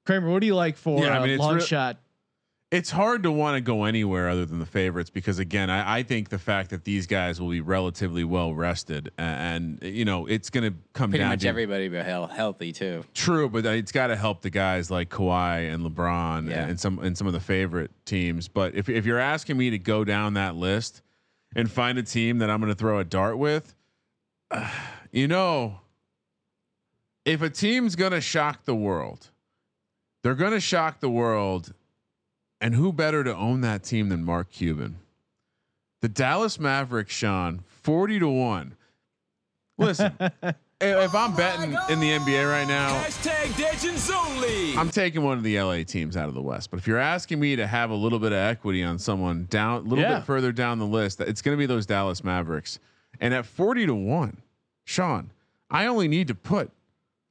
[0.06, 1.98] Kramer, what do you like for Yeah, I mean, long real- shot?
[2.72, 6.02] It's hard to want to go anywhere other than the favorites because again, I, I
[6.02, 10.50] think the fact that these guys will be relatively well rested and, you know it's
[10.50, 13.04] going to come Pretty down much to everybody be hell healthy too.
[13.14, 16.66] true, but it's got to help the guys like Kawhi and LeBron Yeah.
[16.66, 18.48] and some and some of the favorite teams.
[18.48, 21.02] But if if you're asking me to go down that list
[21.54, 23.76] and find a team that I'm going to throw a dart with,
[24.50, 24.68] uh,
[25.12, 25.82] you know,
[27.24, 29.30] if a team's going to shock the world,
[30.24, 31.72] they're going to shock the world.
[32.60, 34.96] And who better to own that team than Mark Cuban?
[36.02, 38.74] The Dallas Mavericks, Sean, 40 to 1.
[39.78, 43.02] Listen, if- if I'm betting in the NBA right now,
[44.14, 44.76] Only.
[44.76, 46.70] I'm taking one of the LA teams out of the West.
[46.70, 49.78] But if you're asking me to have a little bit of equity on someone down
[49.78, 50.18] a little Yeah.
[50.18, 52.78] bit further down the list, it's going to be those Dallas Mavericks.
[53.20, 54.36] And at 40 to 1,
[54.84, 55.30] Sean,
[55.70, 56.70] I only need to put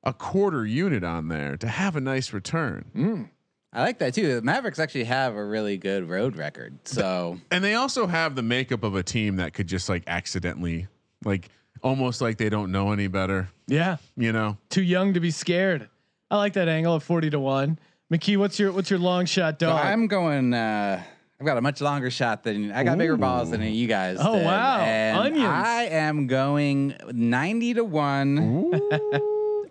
[0.03, 2.85] a quarter unit on there to have a nice return.
[2.95, 3.29] Mm.
[3.75, 4.35] I like that too.
[4.35, 6.77] The Mavericks actually have a really good road record.
[6.85, 10.87] So And they also have the makeup of a team that could just like accidentally,
[11.25, 11.49] like
[11.83, 13.49] almost like they don't know any better.
[13.67, 15.89] Yeah, You know, too young to be scared.
[16.31, 17.77] I like that angle of forty to one.
[18.11, 19.85] McKee, what's your what's your long shot So dog?
[19.85, 20.53] I'm going.
[20.53, 21.03] Uh,
[21.39, 24.17] I've got a much longer shot than I got bigger balls than you guys.
[24.21, 24.79] Oh, did, wow.
[24.79, 25.43] And Onions.
[25.45, 28.71] I am going ninety to one.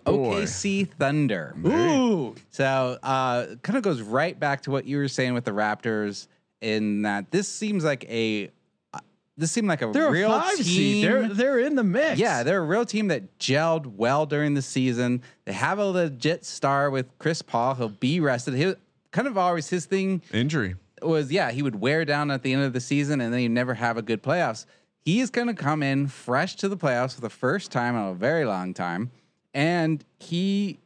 [0.05, 1.55] OKC Thunder.
[1.65, 5.51] Ooh, So uh, kind of goes right back to what you were saying with the
[5.51, 6.27] Raptors
[6.61, 8.49] in that this seems like a
[8.93, 8.99] uh,
[9.37, 10.63] this seemed like a they're real a team.
[10.63, 11.05] seed.
[11.05, 12.19] They're they're in the mix.
[12.19, 15.21] Yeah, they're a real team that gelled well during the season.
[15.45, 17.75] They have a legit star with Chris Paul.
[17.75, 18.53] He'll be rested.
[18.55, 18.73] He
[19.11, 20.75] kind of always his thing injury.
[21.01, 23.49] was yeah, he would wear down at the end of the season and then he'd
[23.49, 24.65] never have a good playoffs.
[25.03, 28.01] He is going to come in fresh to the playoffs for the first time in
[28.01, 29.11] a very long time.
[29.55, 30.77] And he,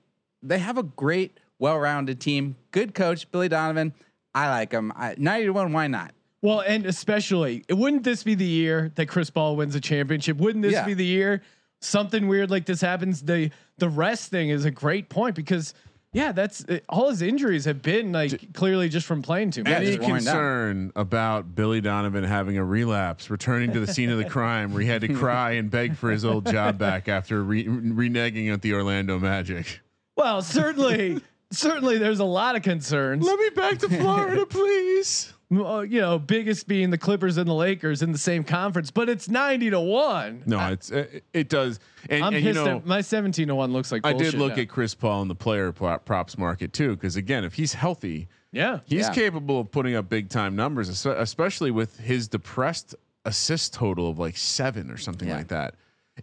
[0.41, 2.55] they have a great, well rounded team.
[2.71, 3.93] Good coach, Billy Donovan.
[4.33, 4.93] I like him.
[4.95, 6.13] I, 90 to 1, why not?
[6.41, 10.37] Well, and especially, wouldn't this be the year that Chris Paul wins a championship?
[10.37, 10.85] Wouldn't this Yeah.
[10.85, 11.41] be the year
[11.81, 13.23] something weird like this happens?
[13.23, 13.49] The
[13.79, 15.73] the rest thing is a great point because
[16.11, 19.73] yeah, that's it, all his injuries have been like clearly just from playing too much.
[19.73, 20.17] Any just worn down.
[20.17, 24.81] concern about Billy Donovan having a relapse, returning to the scene of the crime where
[24.81, 28.61] he had to cry and beg for his old job back after re- reneging at
[28.63, 29.81] the Orlando Magic?
[30.17, 33.23] Well, certainly, certainly, there's a lot of concerns.
[33.23, 35.33] Let me back to Florida, please.
[35.51, 39.09] Uh, you know, biggest being the Clippers and the Lakers in the same conference, but
[39.09, 40.43] it's ninety to one.
[40.45, 41.79] No, it's it, it does.
[42.07, 42.65] And, I'm and you pissed.
[42.65, 44.61] know, at, my seventeen to one looks like I did look now.
[44.61, 48.81] at Chris Paul in the player props market too, because again, if he's healthy, yeah.
[48.85, 49.13] he's Yeah.
[49.13, 52.93] capable of putting up big time numbers, especially with his depressed
[53.25, 55.37] assist total of like seven or something Yeah.
[55.37, 55.73] like that.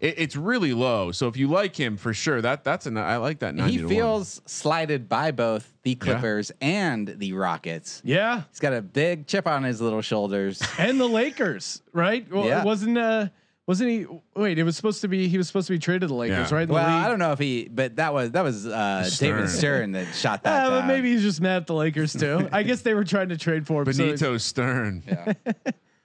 [0.01, 1.12] It, it's really low.
[1.12, 3.55] So if you like him for sure, that that's an I like that.
[3.55, 3.94] 90 He to one.
[3.94, 8.03] feels slighted by both the Clippers and the Rockets.
[8.05, 10.62] Yeah, He's got a big chip on his little shoulders.
[10.78, 12.30] and the Lakers, right?
[12.30, 12.64] Well, Yeah.
[12.64, 13.28] wasn't uh,
[13.66, 14.07] wasn't he?
[14.36, 15.26] Wait, it was supposed to be.
[15.28, 16.57] He was supposed to be traded to the Lakers, Yeah.
[16.57, 16.68] right?
[16.68, 19.49] The Well, I don't know if he, but that was that was uh, David Stern.
[19.49, 20.64] Stern that shot that.
[20.64, 22.49] Yeah, but maybe he's just mad at the Lakers too.
[22.53, 23.92] I guess they were trying to trade for him.
[23.92, 25.03] so- Benito Stern.
[25.07, 25.32] Yeah.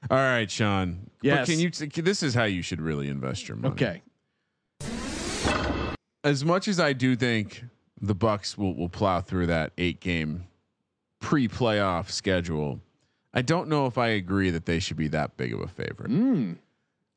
[0.09, 1.10] All right, Sean.
[1.21, 1.47] Yes.
[1.47, 1.69] But can you?
[2.03, 3.73] This is how you should really invest your money.
[3.73, 4.01] okay.
[6.23, 7.63] as much as I do think
[7.99, 10.45] the Bucks will will plow through that eight game
[11.19, 12.79] pre playoff schedule,
[13.33, 16.11] I don't know if I agree that they should be that big of a favorite.
[16.11, 16.57] Mm.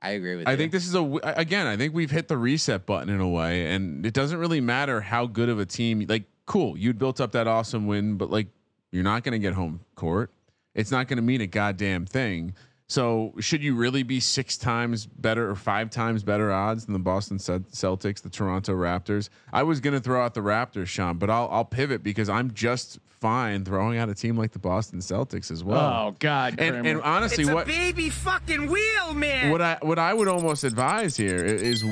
[0.02, 0.50] I agree with that.
[0.50, 0.58] I you.
[0.58, 1.66] think this is a again.
[1.66, 5.00] I think we've hit the reset button in a way, and it doesn't really matter
[5.00, 6.04] how good of a team.
[6.06, 8.48] Like, cool, you'd built up that awesome win, but like,
[8.92, 10.30] you're not going to get home court.
[10.74, 12.54] It's not going to mean a goddamn thing.
[12.86, 16.98] So, should you really be six times better or five times better odds than the
[16.98, 19.30] Boston Celtics, the Toronto Raptors?
[19.52, 22.52] I was going to throw out the Raptors, Sean, but I'll I'll pivot because I'm
[22.52, 25.80] just fine throwing out a team like the Boston Celtics as well.
[26.10, 29.50] Oh God, and and honestly, It's a what baby fucking wheel, man.
[29.50, 31.82] what I what I would almost advise here is.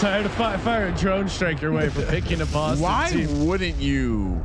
[0.00, 3.46] tired of fi- fire a drone strike your way for picking a Boston why team.
[3.46, 4.42] wouldn't you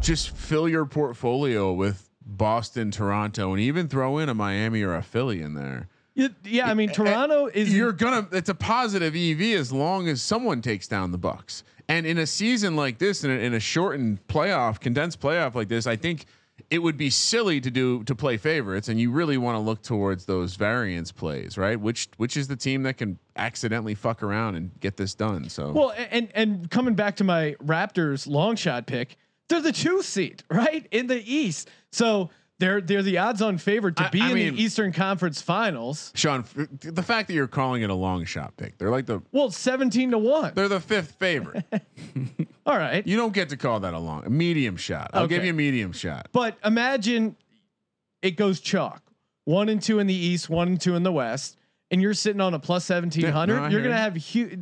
[0.00, 5.02] just fill your portfolio with Boston, Toronto, and even throw in a Miami or a
[5.02, 5.88] Philly in there?
[6.14, 9.72] Yeah, yeah, I mean eh, eh, Toronto is You're gonna it's a positive EV as
[9.72, 11.64] long as someone takes down the Bucks.
[11.88, 15.68] And in a season like this, in a, in a shortened playoff, condensed playoff like
[15.68, 16.24] this, I think
[16.70, 19.82] it would be silly to do to play favorites, and you really want to look
[19.82, 21.78] towards those variance plays, right?
[21.78, 25.48] Which which is the team that can accidentally fuck around and get this done?
[25.48, 29.16] So well, and and coming back to my Raptors long shot pick,
[29.48, 31.68] they're the two seed, right in the East.
[31.92, 32.30] So
[32.60, 36.12] they're they're the odds-on favorite to I- be I in mean- the Eastern Conference Finals.
[36.14, 36.44] Sean,
[36.80, 40.10] the fact that you're calling it a long shot pick, they're like the Well, seventeen
[40.12, 40.52] to one.
[40.54, 41.64] they're the fifth favorite.
[42.66, 45.10] All right, you don't get to call that a long a medium shot.
[45.12, 46.28] I'll give you a medium shot.
[46.32, 47.36] but imagine
[48.22, 49.02] it goes chalk,
[49.44, 51.58] one and two in the East, one and two in the West,
[51.90, 53.56] and you're sitting on a plus seventeen hundred.
[53.60, 54.00] No, you're gonna you.
[54.00, 54.60] have huge,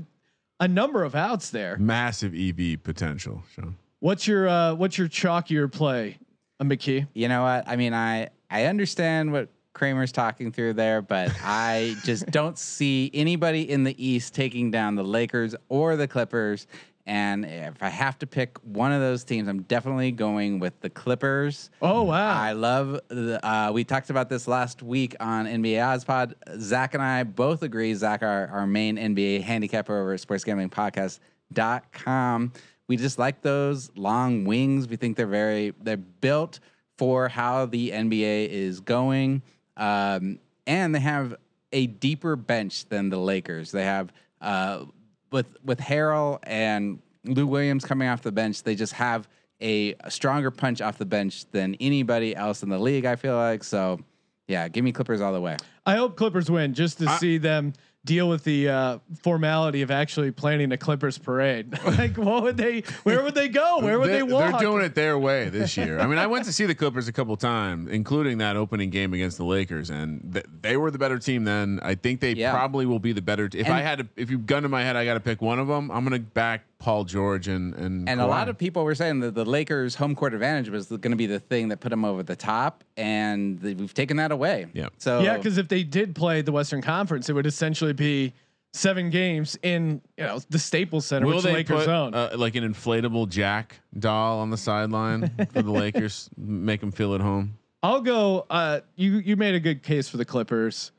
[0.59, 1.76] a number of outs there.
[1.76, 3.76] Massive EV potential, Sean.
[4.03, 6.19] What's your uh, what's your chalkier play,
[6.59, 7.07] uh, McKee?
[7.15, 7.69] You know what?
[7.69, 13.13] I mean, I I understand what Kramer's talking through there, but I just don't see
[13.15, 16.67] anybody in the East taking down the Lakers or the Clippers.
[17.07, 20.91] And if I have to pick one of those teams, I'm definitely going with the
[20.91, 21.71] Clippers.
[21.81, 22.37] Oh wow!
[22.37, 23.39] I love the.
[23.47, 26.35] Uh, we talked about this last week on NBA OzPod.
[26.59, 27.95] Zach and I both agree.
[27.95, 32.53] Zach, our, our main NBA handicapper over at sportsgamblingpodcast.com.
[32.93, 34.86] We just like those long wings.
[34.86, 36.61] We think they're very, they're built
[36.99, 39.40] for how the NBA is going.
[39.78, 41.34] Um, and they have
[41.72, 43.72] a deeper bench than the Lakers.
[43.72, 44.12] They have,
[44.43, 44.84] uh,
[45.30, 49.26] with, with Harrell and Lou Williams coming off the bench, they just have
[49.62, 53.07] a, a stronger punch off the bench than anybody else in the league.
[53.07, 54.01] I feel like so.
[54.49, 55.57] Yeah, give me Clippers all the way.
[55.86, 57.72] I hope Clippers win just to see them
[58.05, 61.73] deal with the uh, formality of actually planning a Clippers parade.
[61.87, 62.81] like, what would they?
[63.05, 63.79] Where would they go?
[63.81, 64.53] Where would they They're- walk?
[64.53, 66.01] They're doing it their way this year.
[66.01, 69.15] I mean, I went to see the Clippers a couple times, including that opening game
[69.15, 71.45] against the Lakers, and th- they were the better team.
[71.45, 72.53] Then I think they Yeah.
[72.53, 73.49] probably will be the better.
[73.49, 75.21] T- if And- I had to, if you gun to my head, I got to
[75.21, 75.91] pick one of them.
[75.91, 79.20] I'm going to back Paul George and and And a lot of people were saying
[79.20, 82.05] that the Lakers' home court advantage was going to be the thing that put them
[82.05, 84.66] over the top, and th- we've taken that away.
[84.72, 84.89] Yeah.
[84.99, 88.33] So Yeah, because if they did play the Western Conference, it would essentially be
[88.74, 92.14] seven games in you know the Staples Center, Will which the they Lakers put own.
[92.14, 97.14] uh, like an inflatable Jack doll on the sideline for the Lakers, make them feel
[97.14, 97.57] at home?
[97.85, 98.45] I'll go.
[98.51, 100.91] Uh, you you made a good case for the Clippers.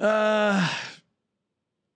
[0.00, 0.68] Uh,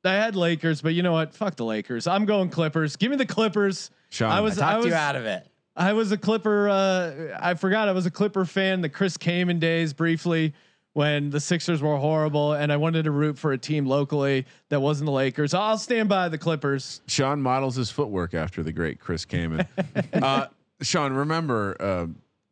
[0.05, 1.35] I had Lakers, but you know what?
[1.35, 2.07] Fuck the Lakers.
[2.07, 2.97] I'm going Clippers.
[2.97, 3.91] Give me the Clippers.
[4.09, 5.47] Sean, I was I I was you out of it.
[5.77, 6.69] I was a Clipper.
[6.69, 8.81] Uh, I forgot I was a Clipper fan.
[8.81, 10.55] The Chris Kaman days briefly
[10.93, 14.81] when the Sixers were horrible, and I wanted to root for a team locally that
[14.81, 15.55] wasn't the Lakers.
[15.55, 17.01] I'll stand by the Clippers.
[17.07, 19.67] Sean models his footwork after the great Chris Kaman.
[20.15, 20.47] uh,
[20.83, 22.07] Sean, remember, uh,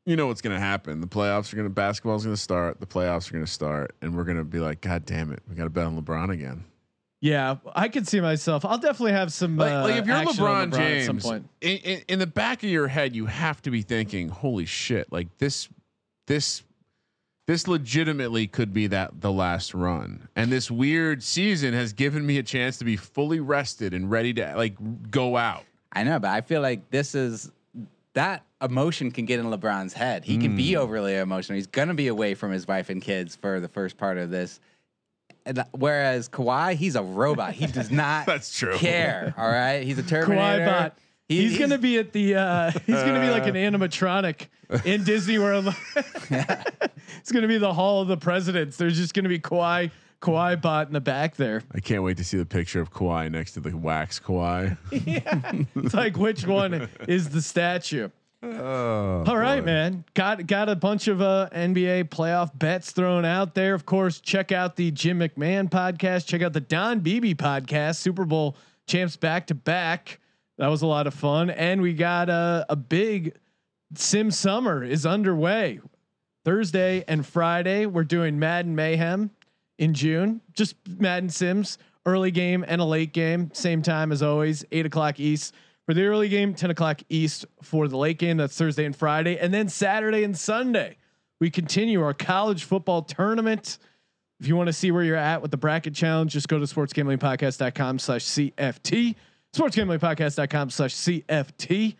[0.07, 1.01] you know what's going to happen.
[1.01, 2.78] The playoffs are going to basketball's going to start.
[2.80, 5.42] The playoffs are going to start, and we're going to be like, God damn it,
[5.49, 6.64] we got to bet on LeBron again.
[7.20, 8.64] Yeah, I could see myself.
[8.64, 9.56] I'll definitely have some.
[9.56, 11.48] Like, uh, like if you're action on LeBron, at some James, point.
[11.60, 15.10] in, in, in the back of your head, you have to be thinking, "Holy shit!
[15.10, 15.68] Like this,
[16.28, 16.62] this,
[17.48, 22.38] this legitimately could be that the last run." And this weird season has given me
[22.38, 24.76] a chance to be fully rested and ready to like
[25.10, 25.64] go out.
[25.92, 27.50] I know, but I feel like this is
[28.14, 30.24] that emotion can get in LeBron's head.
[30.24, 30.56] He can Hmm.
[30.56, 31.56] be overly emotional.
[31.56, 34.60] He's gonna be away from his wife and kids for the first part of this.
[35.49, 37.55] And whereas Kawhi, he's a robot.
[37.55, 38.76] He does not That's true.
[38.76, 39.34] care.
[39.38, 40.62] All right, he's a Terminator.
[40.62, 40.99] Kawhi bot.
[41.28, 42.36] He- he's, gonna be at the.
[42.36, 44.46] Uh, he's gonna be like an animatronic
[44.84, 45.74] in Disney World.
[46.30, 48.76] it's gonna be the Hall of the Presidents.
[48.76, 49.90] There's just gonna be Kawhi
[50.20, 51.62] Kawhi bot in the back there.
[51.72, 54.76] I can't wait to see the picture of Kawhi next to the wax Kawhi.
[55.07, 58.09] yeah, It's like which one is the statue?
[58.41, 60.05] Oh, All right, man.
[60.14, 63.74] Got got a bunch of uh, NBA playoff bets thrown out there.
[63.74, 66.26] Of course, check out the Jim McMahon podcast.
[66.26, 67.97] Check out the Don Beebe podcast.
[67.97, 70.20] Super Bowl champs back to back.
[70.57, 73.34] That was a lot of fun, and we got a a big
[73.95, 75.80] Sim Summer is underway.
[76.45, 79.32] Thursday and Friday, we're doing Madden Mayhem
[79.78, 80.41] in June.
[80.53, 81.76] Just Madden Sims,
[82.07, 85.55] early game and a late game, same time as always, eight o'clock East
[85.89, 88.36] for the early game, 10 o'clock East for the late game.
[88.36, 89.39] That's Thursday and Friday.
[89.39, 90.99] And then Saturday and Sunday,
[91.41, 93.78] we continue our college football tournament.
[94.39, 96.66] If you want to see where you're at with the bracket challenge, just go to
[96.66, 99.14] sportsgamblingpodcast.com slash CFT,
[99.57, 101.97] sportsgamblingpodcast.com slash CFT.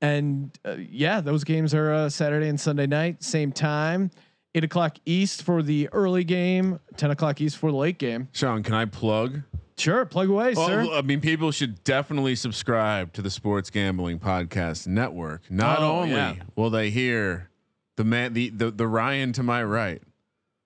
[0.00, 4.12] And uh, yeah, those games are uh, Saturday and Sunday night, same time,
[4.54, 8.28] eight o'clock East for the early game, 10 o'clock East for the late game.
[8.32, 9.42] Sean, can I plug?
[9.78, 10.04] Sure.
[10.06, 10.88] Plug away, sir.
[10.92, 15.42] I mean, people should definitely subscribe to the Sports Gambling Podcast Network.
[15.50, 16.36] Not Oh, only yeah.
[16.54, 17.50] will they hear
[17.96, 20.02] the man, the, the the Ryan to my right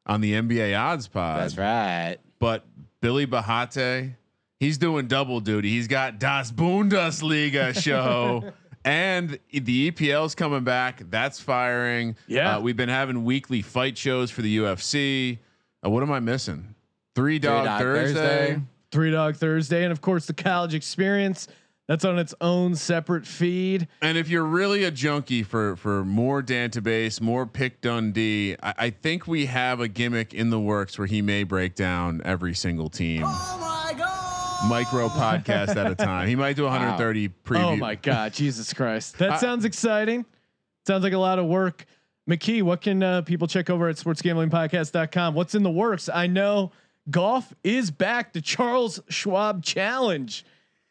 [0.06, 2.18] on the NBA Odds Pod, That's right.
[2.38, 2.64] but
[3.00, 4.14] Billy Bahate,
[4.58, 5.70] he's doing double duty.
[5.70, 8.52] He's got Das Bundesliga show.
[8.84, 11.02] And the EPL's coming back.
[11.10, 12.16] That's firing.
[12.26, 12.56] Yeah.
[12.56, 15.38] Uh, we've been having weekly fight shows for the UFC.
[15.84, 16.74] Uh, what am I missing?
[17.14, 18.14] Three Dog, Dog Thursday.
[18.14, 18.62] Thursday.
[18.90, 21.48] Three Dog Thursday, and of course the college experience.
[21.88, 23.88] That's on its own separate feed.
[24.00, 28.90] And if you're really a junkie for for more database, more pick Dundee, I, I
[28.90, 32.90] think we have a gimmick in the works where he may break down every single
[32.90, 33.22] team.
[33.26, 34.68] Oh my god!
[34.68, 36.28] Micro podcast at a time.
[36.28, 37.64] He might do 130 preview.
[37.64, 39.16] Oh my God, Jesus Christ!
[39.18, 40.24] That sounds exciting.
[40.86, 41.86] Sounds like a lot of work.
[42.28, 45.34] McKee, what can uh, people check over at sportsgamblingpodcast.com?
[45.34, 46.08] What's in the works?
[46.08, 46.70] I know
[47.08, 48.32] golf is back.
[48.32, 50.44] The Charles Schwab Challenge.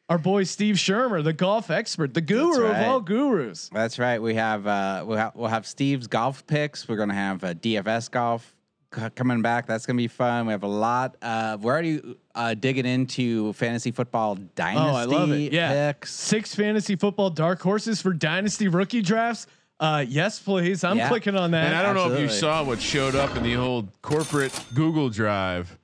[0.10, 2.82] Our boy Steve Shermer, the golf expert, the guru right.
[2.82, 3.70] of all gurus.
[3.72, 4.20] That's right.
[4.20, 6.88] We have uh, we'll have we'll have Steve's golf picks.
[6.88, 8.56] We're gonna have uh, DFS golf
[8.96, 9.68] c- coming back.
[9.68, 10.48] That's gonna be fun.
[10.48, 11.16] We have a lot.
[11.22, 12.02] Uh, we're already
[12.34, 15.54] uh, digging into fantasy football dynasty Oh, I love it.
[15.54, 15.92] Yeah.
[15.92, 16.12] picks.
[16.12, 19.46] Six fantasy football dark horses for dynasty rookie drafts.
[19.80, 20.84] Uh, yes, please.
[20.84, 21.08] I'm Yeah.
[21.08, 21.68] clicking on that.
[21.68, 25.10] And I don't know if you saw what showed up in the old corporate Google
[25.10, 25.78] Drive,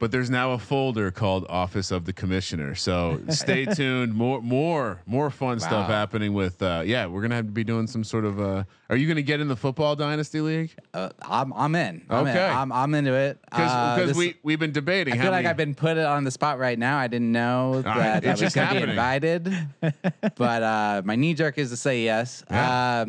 [0.00, 2.74] but there's now a folder called Office of the Commissioner.
[2.74, 4.14] So stay tuned.
[4.14, 6.62] More, more, more fun stuff happening with.
[6.62, 8.40] Uh, yeah, we're gonna have to be doing some sort of.
[8.40, 10.70] Uh, are you gonna get in the football dynasty league?
[10.94, 12.06] Uh, I'm I'm in.
[12.08, 12.36] I'm in.
[12.36, 12.46] Okay.
[12.46, 13.38] I'm, I'm into it.
[13.50, 15.14] Because Uh, we we've been debating.
[15.14, 16.98] I feel like I've been put on the spot right now.
[16.98, 19.52] I didn't know that I was going to be invited,
[20.36, 22.44] but uh, my knee jerk is to say yes.
[22.50, 23.06] Yeah.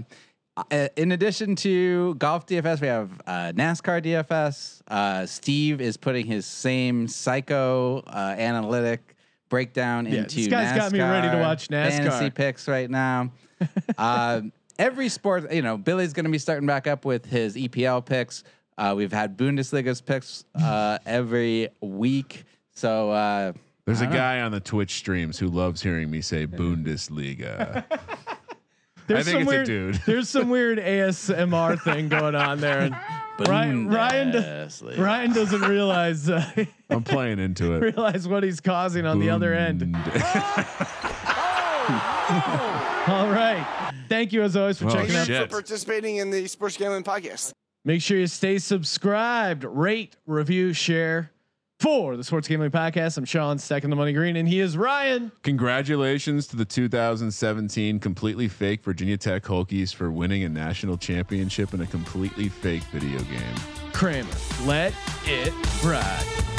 [0.72, 4.82] Uh, in addition to golf DFS, we have uh, NASCAR DFS.
[4.88, 9.16] Uh, Steve is putting his same psycho uh, analytic
[9.49, 11.89] breakdown Yeah, into this guy's got me ready to watch NASCAR.
[11.89, 13.32] fantasy picks right now.
[13.97, 18.05] um, every sport, you know, Billy's going to be starting back up with his EPL
[18.05, 18.43] picks.
[18.78, 22.45] Uh, we've had Bundesliga's picks uh, every week.
[22.76, 23.53] So uh,
[23.86, 27.84] There's a guy on the Twitch streams who loves hearing me say Bundesliga.
[29.10, 29.95] There's think some it's a weird, dude.
[30.05, 32.95] There's some weird ASMR thing going on there, and
[33.47, 36.45] Ryan Ryan, do- Ryan doesn't realize uh,
[36.89, 37.80] I'm playing into it.
[37.95, 39.84] realize what he's causing on the other end.
[43.07, 45.26] All right, thank you as always for Oh, checking out.
[45.26, 45.49] shit.
[45.49, 47.51] for participating in the Sports Gambling Podcast.
[47.86, 51.32] Make sure you stay subscribed, rate, review, share.
[51.80, 55.32] For the Sports Gambling Podcast, I'm Sean stacking the money green, and he is Ryan.
[55.44, 61.80] Congratulations to the 2017 completely fake Virginia Tech Hokies for winning a national championship in
[61.80, 63.56] a completely fake video game.
[63.94, 64.28] Kramer.
[64.66, 66.59] Let it ride.